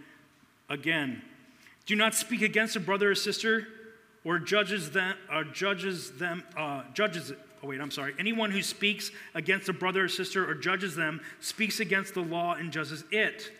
again. 0.69 1.21
Do 1.87 1.95
not 1.95 2.13
speak 2.13 2.43
against 2.43 2.75
a 2.75 2.79
brother 2.79 3.11
or 3.11 3.15
sister 3.15 3.67
or 4.23 4.37
judges 4.37 4.91
them, 4.91 5.15
or 5.33 5.45
judges 5.45 6.11
them, 6.11 6.43
uh, 6.55 6.83
judges 6.93 7.33
Oh, 7.63 7.67
wait, 7.67 7.81
I'm 7.81 7.91
sorry. 7.91 8.13
Anyone 8.19 8.51
who 8.51 8.61
speaks 8.61 9.09
against 9.33 9.67
a 9.67 9.73
brother 9.73 10.03
or 10.03 10.07
sister 10.07 10.47
or 10.47 10.53
judges 10.53 10.95
them 10.95 11.21
speaks 11.39 11.79
against 11.79 12.13
the 12.13 12.21
law 12.21 12.53
and 12.53 12.71
judges 12.71 13.03
it. 13.11 13.51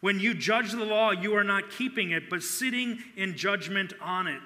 When 0.00 0.18
you 0.18 0.34
judge 0.34 0.72
the 0.72 0.84
law, 0.84 1.12
you 1.12 1.36
are 1.36 1.44
not 1.44 1.70
keeping 1.70 2.10
it, 2.10 2.28
but 2.28 2.42
sitting 2.42 2.98
in 3.16 3.36
judgment 3.36 3.92
on 4.00 4.26
it. 4.26 4.42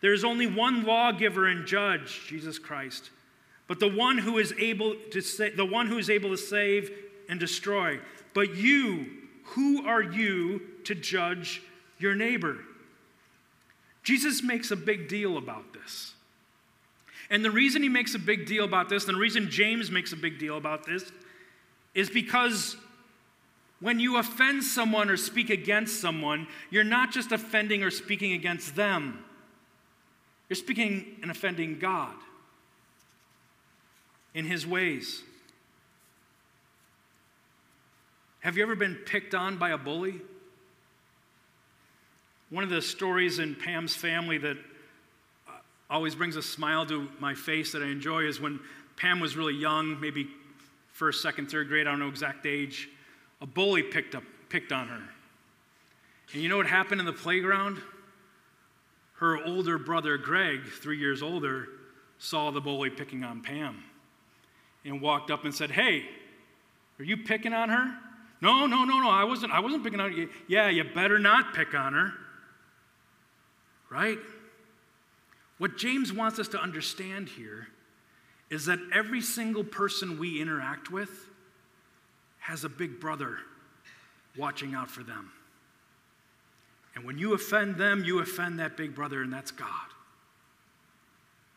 There 0.00 0.12
is 0.12 0.24
only 0.24 0.46
one 0.46 0.84
lawgiver 0.84 1.46
and 1.46 1.66
judge, 1.66 2.22
Jesus 2.28 2.58
Christ. 2.58 3.10
But 3.66 3.80
the 3.80 3.88
one 3.88 4.18
who 4.18 4.38
is 4.38 4.54
able 4.58 4.94
to 5.10 5.20
say, 5.20 5.50
the 5.50 5.64
one 5.64 5.88
who 5.88 5.98
is 5.98 6.08
able 6.08 6.30
to 6.30 6.38
save 6.38 6.90
and 7.28 7.38
destroy. 7.38 7.98
But 8.32 8.54
you, 8.56 9.06
who 9.44 9.86
are 9.86 10.02
you 10.02 10.62
to 10.84 10.94
judge 10.94 11.62
your 12.02 12.14
neighbor? 12.14 12.58
Jesus 14.02 14.42
makes 14.42 14.70
a 14.70 14.76
big 14.76 15.08
deal 15.08 15.38
about 15.38 15.72
this. 15.72 16.14
And 17.30 17.44
the 17.44 17.50
reason 17.50 17.82
he 17.82 17.88
makes 17.88 18.14
a 18.14 18.18
big 18.18 18.46
deal 18.46 18.64
about 18.64 18.88
this, 18.88 19.06
and 19.06 19.14
the 19.14 19.20
reason 19.20 19.48
James 19.48 19.90
makes 19.90 20.12
a 20.12 20.16
big 20.16 20.38
deal 20.38 20.56
about 20.56 20.84
this, 20.84 21.10
is 21.94 22.10
because 22.10 22.76
when 23.80 23.98
you 23.98 24.16
offend 24.16 24.64
someone 24.64 25.08
or 25.08 25.16
speak 25.16 25.50
against 25.50 26.00
someone, 26.00 26.46
you're 26.70 26.84
not 26.84 27.10
just 27.10 27.32
offending 27.32 27.82
or 27.82 27.90
speaking 27.90 28.32
against 28.32 28.76
them, 28.76 29.24
you're 30.48 30.56
speaking 30.56 31.16
and 31.22 31.30
offending 31.30 31.78
God 31.78 32.14
in 34.34 34.44
his 34.44 34.66
ways. 34.66 35.22
Have 38.40 38.56
you 38.56 38.62
ever 38.62 38.74
been 38.74 38.96
picked 38.96 39.34
on 39.34 39.56
by 39.56 39.70
a 39.70 39.78
bully? 39.78 40.20
One 42.52 42.62
of 42.64 42.68
the 42.68 42.82
stories 42.82 43.38
in 43.38 43.54
Pam's 43.54 43.96
family 43.96 44.36
that 44.36 44.58
always 45.88 46.14
brings 46.14 46.36
a 46.36 46.42
smile 46.42 46.84
to 46.84 47.08
my 47.18 47.32
face 47.32 47.72
that 47.72 47.82
I 47.82 47.86
enjoy 47.86 48.24
is 48.24 48.42
when 48.42 48.60
Pam 48.96 49.20
was 49.20 49.38
really 49.38 49.54
young, 49.54 49.98
maybe 49.98 50.28
first, 50.92 51.22
second, 51.22 51.50
third 51.50 51.68
grade, 51.68 51.86
I 51.86 51.92
don't 51.92 52.00
know 52.00 52.10
exact 52.10 52.44
age 52.44 52.90
a 53.40 53.46
bully 53.46 53.82
picked 53.82 54.14
up 54.14 54.22
picked 54.50 54.70
on 54.70 54.86
her. 54.88 55.00
And 56.34 56.42
you 56.42 56.50
know 56.50 56.58
what 56.58 56.66
happened 56.66 57.00
in 57.00 57.06
the 57.06 57.12
playground? 57.14 57.80
Her 59.14 59.42
older 59.42 59.78
brother 59.78 60.18
Greg, 60.18 60.66
3 60.66 60.98
years 60.98 61.22
older, 61.22 61.68
saw 62.18 62.50
the 62.50 62.60
bully 62.60 62.90
picking 62.90 63.24
on 63.24 63.40
Pam 63.40 63.82
and 64.84 65.00
walked 65.00 65.30
up 65.30 65.46
and 65.46 65.54
said, 65.54 65.70
"Hey, 65.70 66.06
are 66.98 67.04
you 67.04 67.16
picking 67.16 67.54
on 67.54 67.70
her?" 67.70 67.98
"No, 68.42 68.66
no, 68.66 68.84
no, 68.84 69.00
no. 69.00 69.08
I 69.08 69.24
wasn't 69.24 69.54
I 69.54 69.60
wasn't 69.60 69.84
picking 69.84 70.00
on 70.00 70.14
you." 70.14 70.28
"Yeah, 70.48 70.68
you 70.68 70.84
better 70.84 71.18
not 71.18 71.54
pick 71.54 71.72
on 71.74 71.94
her." 71.94 72.12
Right? 73.92 74.18
What 75.58 75.76
James 75.76 76.12
wants 76.12 76.38
us 76.38 76.48
to 76.48 76.58
understand 76.58 77.28
here 77.28 77.68
is 78.48 78.66
that 78.66 78.78
every 78.92 79.20
single 79.20 79.64
person 79.64 80.18
we 80.18 80.40
interact 80.40 80.90
with 80.90 81.10
has 82.38 82.64
a 82.64 82.68
big 82.68 83.00
brother 83.00 83.38
watching 84.36 84.74
out 84.74 84.90
for 84.90 85.02
them. 85.02 85.30
And 86.94 87.04
when 87.04 87.18
you 87.18 87.34
offend 87.34 87.76
them, 87.76 88.02
you 88.04 88.20
offend 88.20 88.58
that 88.58 88.76
big 88.76 88.94
brother, 88.94 89.22
and 89.22 89.32
that's 89.32 89.50
God. 89.50 89.68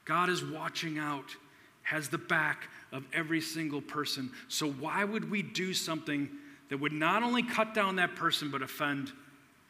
God 0.04 0.30
is 0.30 0.43
watching 0.43 0.98
out, 0.98 1.36
has 1.84 2.10
the 2.10 2.17
back 2.17 2.67
of 2.91 3.06
every 3.13 3.41
single 3.41 3.82
person. 3.82 4.32
So, 4.50 4.69
why 4.69 5.04
would 5.04 5.32
we 5.32 5.41
do 5.41 5.74
something 5.74 6.30
that 6.69 6.80
would 6.80 6.93
not 6.93 7.24
only 7.24 7.43
cut 7.43 7.74
down 7.74 7.98
that 7.98 8.15
person, 8.15 8.50
but 8.50 8.62
offend 8.62 9.12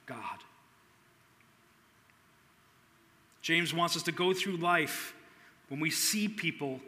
God. 0.05 0.39
James 3.45 3.75
wants 3.75 3.95
us 3.95 4.01
to 4.01 4.11
go 4.11 4.33
through 4.33 4.57
life 4.57 5.13
when 5.69 5.79
we 5.79 5.91
see 5.91 6.27
people 6.27 6.79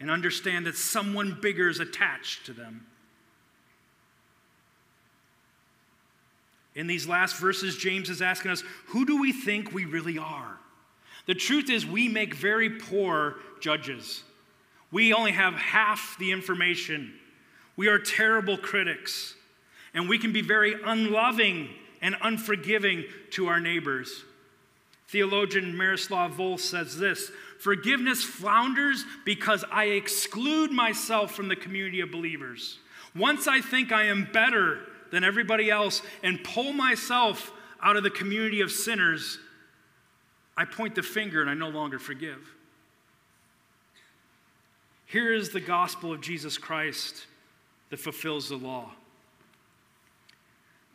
and 0.00 0.10
understand 0.10 0.64
that 0.64 0.74
someone 0.74 1.36
bigger 1.42 1.68
is 1.68 1.80
attached 1.80 2.46
to 2.46 2.54
them. 2.54 2.86
In 6.74 6.86
these 6.86 7.06
last 7.06 7.36
verses, 7.36 7.76
James 7.76 8.08
is 8.08 8.22
asking 8.22 8.52
us, 8.52 8.62
who 8.86 9.04
do 9.04 9.20
we 9.20 9.32
think 9.32 9.74
we 9.74 9.84
really 9.84 10.16
are? 10.16 10.56
The 11.26 11.34
truth 11.34 11.68
is, 11.68 11.84
we 11.84 12.08
make 12.08 12.32
very 12.32 12.70
poor 12.70 13.34
judges. 13.60 14.22
We 14.90 15.12
only 15.12 15.32
have 15.32 15.52
half 15.56 16.16
the 16.18 16.32
information. 16.32 17.12
We 17.76 17.88
are 17.88 17.98
terrible 17.98 18.56
critics, 18.56 19.34
and 19.92 20.08
we 20.08 20.18
can 20.18 20.32
be 20.32 20.40
very 20.40 20.74
unloving 20.86 21.68
and 22.00 22.16
unforgiving 22.22 23.04
to 23.32 23.48
our 23.48 23.60
neighbors. 23.60 24.24
Theologian 25.08 25.76
Miroslav 25.76 26.34
Volf 26.34 26.60
says 26.60 26.96
this 26.96 27.30
Forgiveness 27.58 28.22
flounders 28.22 29.04
because 29.24 29.64
I 29.70 29.86
exclude 29.86 30.70
myself 30.70 31.34
from 31.34 31.48
the 31.48 31.56
community 31.56 32.00
of 32.00 32.10
believers. 32.10 32.78
Once 33.16 33.48
I 33.48 33.60
think 33.60 33.90
I 33.90 34.04
am 34.04 34.28
better 34.32 34.80
than 35.10 35.24
everybody 35.24 35.70
else 35.70 36.02
and 36.22 36.44
pull 36.44 36.72
myself 36.72 37.50
out 37.82 37.96
of 37.96 38.02
the 38.02 38.10
community 38.10 38.60
of 38.60 38.70
sinners, 38.70 39.38
I 40.56 40.64
point 40.66 40.94
the 40.94 41.02
finger 41.02 41.40
and 41.40 41.48
I 41.48 41.54
no 41.54 41.68
longer 41.68 41.98
forgive. 41.98 42.54
Here 45.06 45.32
is 45.32 45.50
the 45.50 45.60
gospel 45.60 46.12
of 46.12 46.20
Jesus 46.20 46.58
Christ 46.58 47.26
that 47.88 47.98
fulfills 47.98 48.50
the 48.50 48.56
law. 48.56 48.90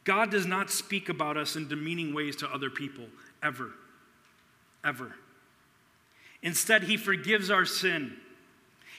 God 0.04 0.30
does 0.30 0.46
not 0.46 0.70
speak 0.70 1.10
about 1.10 1.36
us 1.36 1.56
in 1.56 1.68
demeaning 1.68 2.14
ways 2.14 2.36
to 2.38 2.54
other 2.54 2.70
people, 2.70 3.06
ever. 3.42 3.72
Ever. 4.84 5.16
Instead, 6.42 6.84
He 6.84 6.98
forgives 6.98 7.50
our 7.50 7.66
sin, 7.66 8.14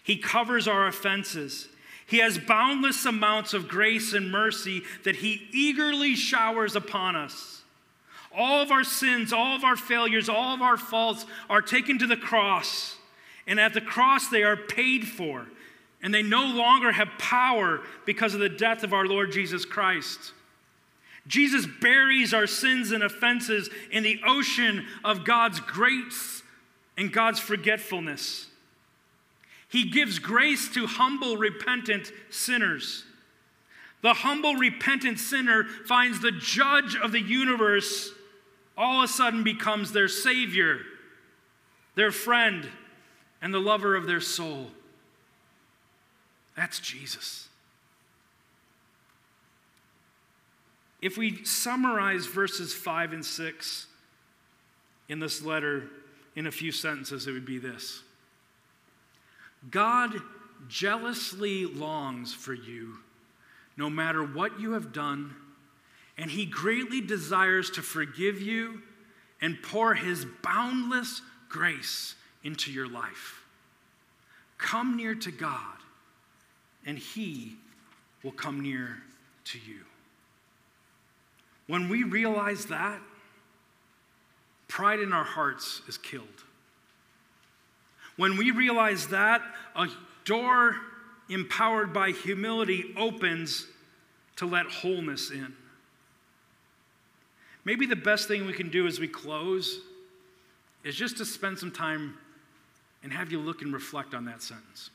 He 0.02 0.16
covers 0.16 0.66
our 0.66 0.86
offenses. 0.86 1.68
He 2.06 2.18
has 2.18 2.36
boundless 2.36 3.06
amounts 3.06 3.54
of 3.54 3.66
grace 3.66 4.12
and 4.12 4.30
mercy 4.30 4.82
that 5.04 5.16
He 5.16 5.48
eagerly 5.52 6.14
showers 6.14 6.76
upon 6.76 7.16
us. 7.16 7.62
All 8.36 8.60
of 8.60 8.70
our 8.70 8.84
sins, 8.84 9.32
all 9.32 9.56
of 9.56 9.64
our 9.64 9.76
failures, 9.76 10.28
all 10.28 10.54
of 10.54 10.60
our 10.60 10.76
faults 10.76 11.24
are 11.48 11.62
taken 11.62 11.98
to 12.00 12.06
the 12.06 12.16
cross. 12.16 12.96
And 13.46 13.58
at 13.60 13.72
the 13.72 13.80
cross, 13.80 14.28
they 14.28 14.42
are 14.42 14.56
paid 14.56 15.06
for. 15.06 15.46
And 16.02 16.12
they 16.12 16.22
no 16.22 16.44
longer 16.44 16.92
have 16.92 17.08
power 17.18 17.80
because 18.04 18.34
of 18.34 18.40
the 18.40 18.48
death 18.48 18.82
of 18.82 18.92
our 18.92 19.06
Lord 19.06 19.32
Jesus 19.32 19.64
Christ. 19.64 20.32
Jesus 21.26 21.66
buries 21.80 22.34
our 22.34 22.46
sins 22.46 22.92
and 22.92 23.02
offenses 23.02 23.70
in 23.90 24.02
the 24.02 24.20
ocean 24.26 24.86
of 25.02 25.24
God's 25.24 25.60
grace 25.60 26.42
and 26.96 27.12
God's 27.12 27.40
forgetfulness. 27.40 28.48
He 29.68 29.90
gives 29.90 30.18
grace 30.18 30.68
to 30.74 30.86
humble, 30.86 31.36
repentant 31.36 32.12
sinners. 32.30 33.04
The 34.02 34.12
humble, 34.12 34.54
repentant 34.54 35.18
sinner 35.18 35.64
finds 35.64 36.20
the 36.20 36.30
judge 36.30 36.94
of 36.94 37.10
the 37.10 37.22
universe 37.22 38.12
all 38.76 39.02
of 39.02 39.08
a 39.08 39.12
sudden 39.12 39.42
becomes 39.42 39.92
their 39.92 40.08
savior, 40.08 40.80
their 41.94 42.12
friend, 42.12 42.68
and 43.40 43.54
the 43.54 43.60
lover 43.60 43.96
of 43.96 44.06
their 44.06 44.20
soul. 44.20 44.70
That's 46.56 46.80
Jesus. 46.80 47.48
If 51.04 51.18
we 51.18 51.44
summarize 51.44 52.24
verses 52.24 52.72
5 52.72 53.12
and 53.12 53.22
6 53.22 53.86
in 55.10 55.20
this 55.20 55.42
letter 55.42 55.90
in 56.34 56.46
a 56.46 56.50
few 56.50 56.72
sentences, 56.72 57.26
it 57.26 57.32
would 57.32 57.44
be 57.44 57.58
this 57.58 58.02
God 59.70 60.14
jealously 60.66 61.66
longs 61.66 62.32
for 62.32 62.54
you 62.54 62.94
no 63.76 63.90
matter 63.90 64.24
what 64.24 64.58
you 64.58 64.72
have 64.72 64.94
done, 64.94 65.34
and 66.16 66.30
He 66.30 66.46
greatly 66.46 67.02
desires 67.02 67.68
to 67.72 67.82
forgive 67.82 68.40
you 68.40 68.80
and 69.42 69.62
pour 69.62 69.92
His 69.92 70.24
boundless 70.42 71.20
grace 71.50 72.14
into 72.44 72.72
your 72.72 72.88
life. 72.88 73.44
Come 74.56 74.96
near 74.96 75.14
to 75.16 75.30
God, 75.30 75.76
and 76.86 76.96
He 76.96 77.56
will 78.22 78.32
come 78.32 78.62
near 78.62 79.02
to 79.44 79.58
you. 79.58 79.80
When 81.66 81.88
we 81.88 82.02
realize 82.02 82.66
that, 82.66 83.00
pride 84.68 85.00
in 85.00 85.12
our 85.12 85.24
hearts 85.24 85.82
is 85.88 85.96
killed. 85.96 86.44
When 88.16 88.36
we 88.36 88.50
realize 88.50 89.08
that, 89.08 89.42
a 89.74 89.88
door 90.24 90.76
empowered 91.28 91.92
by 91.92 92.10
humility 92.10 92.94
opens 92.96 93.66
to 94.36 94.46
let 94.46 94.66
wholeness 94.66 95.30
in. 95.30 95.54
Maybe 97.64 97.86
the 97.86 97.96
best 97.96 98.28
thing 98.28 98.46
we 98.46 98.52
can 98.52 98.68
do 98.68 98.86
as 98.86 99.00
we 99.00 99.08
close 99.08 99.80
is 100.84 100.94
just 100.94 101.16
to 101.16 101.24
spend 101.24 101.58
some 101.58 101.70
time 101.70 102.18
and 103.02 103.12
have 103.12 103.32
you 103.32 103.38
look 103.38 103.62
and 103.62 103.72
reflect 103.72 104.14
on 104.14 104.26
that 104.26 104.42
sentence. 104.42 104.90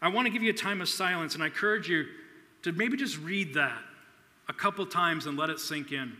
I 0.00 0.08
want 0.08 0.26
to 0.26 0.32
give 0.32 0.42
you 0.42 0.50
a 0.50 0.56
time 0.56 0.80
of 0.80 0.88
silence, 0.88 1.34
and 1.34 1.42
I 1.42 1.46
encourage 1.46 1.88
you 1.88 2.06
to 2.62 2.72
maybe 2.72 2.96
just 2.96 3.18
read 3.18 3.54
that 3.54 3.82
a 4.48 4.52
couple 4.52 4.84
times 4.86 5.26
and 5.26 5.38
let 5.38 5.50
it 5.50 5.60
sink 5.60 5.92
in. 5.92 6.16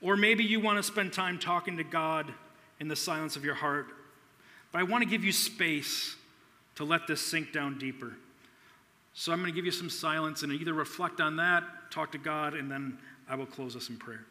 Or 0.00 0.16
maybe 0.16 0.44
you 0.44 0.60
want 0.60 0.78
to 0.78 0.82
spend 0.82 1.12
time 1.12 1.38
talking 1.38 1.76
to 1.76 1.84
God 1.84 2.32
in 2.80 2.88
the 2.88 2.96
silence 2.96 3.36
of 3.36 3.44
your 3.44 3.54
heart. 3.54 3.86
But 4.72 4.80
I 4.80 4.82
want 4.82 5.02
to 5.02 5.08
give 5.08 5.24
you 5.24 5.32
space 5.32 6.16
to 6.76 6.84
let 6.84 7.06
this 7.06 7.20
sink 7.20 7.52
down 7.52 7.78
deeper. 7.78 8.12
So 9.14 9.32
I'm 9.32 9.40
going 9.40 9.50
to 9.50 9.54
give 9.54 9.64
you 9.64 9.70
some 9.70 9.88
silence 9.88 10.42
and 10.42 10.52
either 10.52 10.72
reflect 10.72 11.20
on 11.20 11.36
that, 11.36 11.62
talk 11.90 12.12
to 12.12 12.18
God, 12.18 12.54
and 12.54 12.70
then 12.70 12.98
I 13.28 13.36
will 13.36 13.46
close 13.46 13.76
us 13.76 13.88
in 13.88 13.96
prayer. 13.96 14.24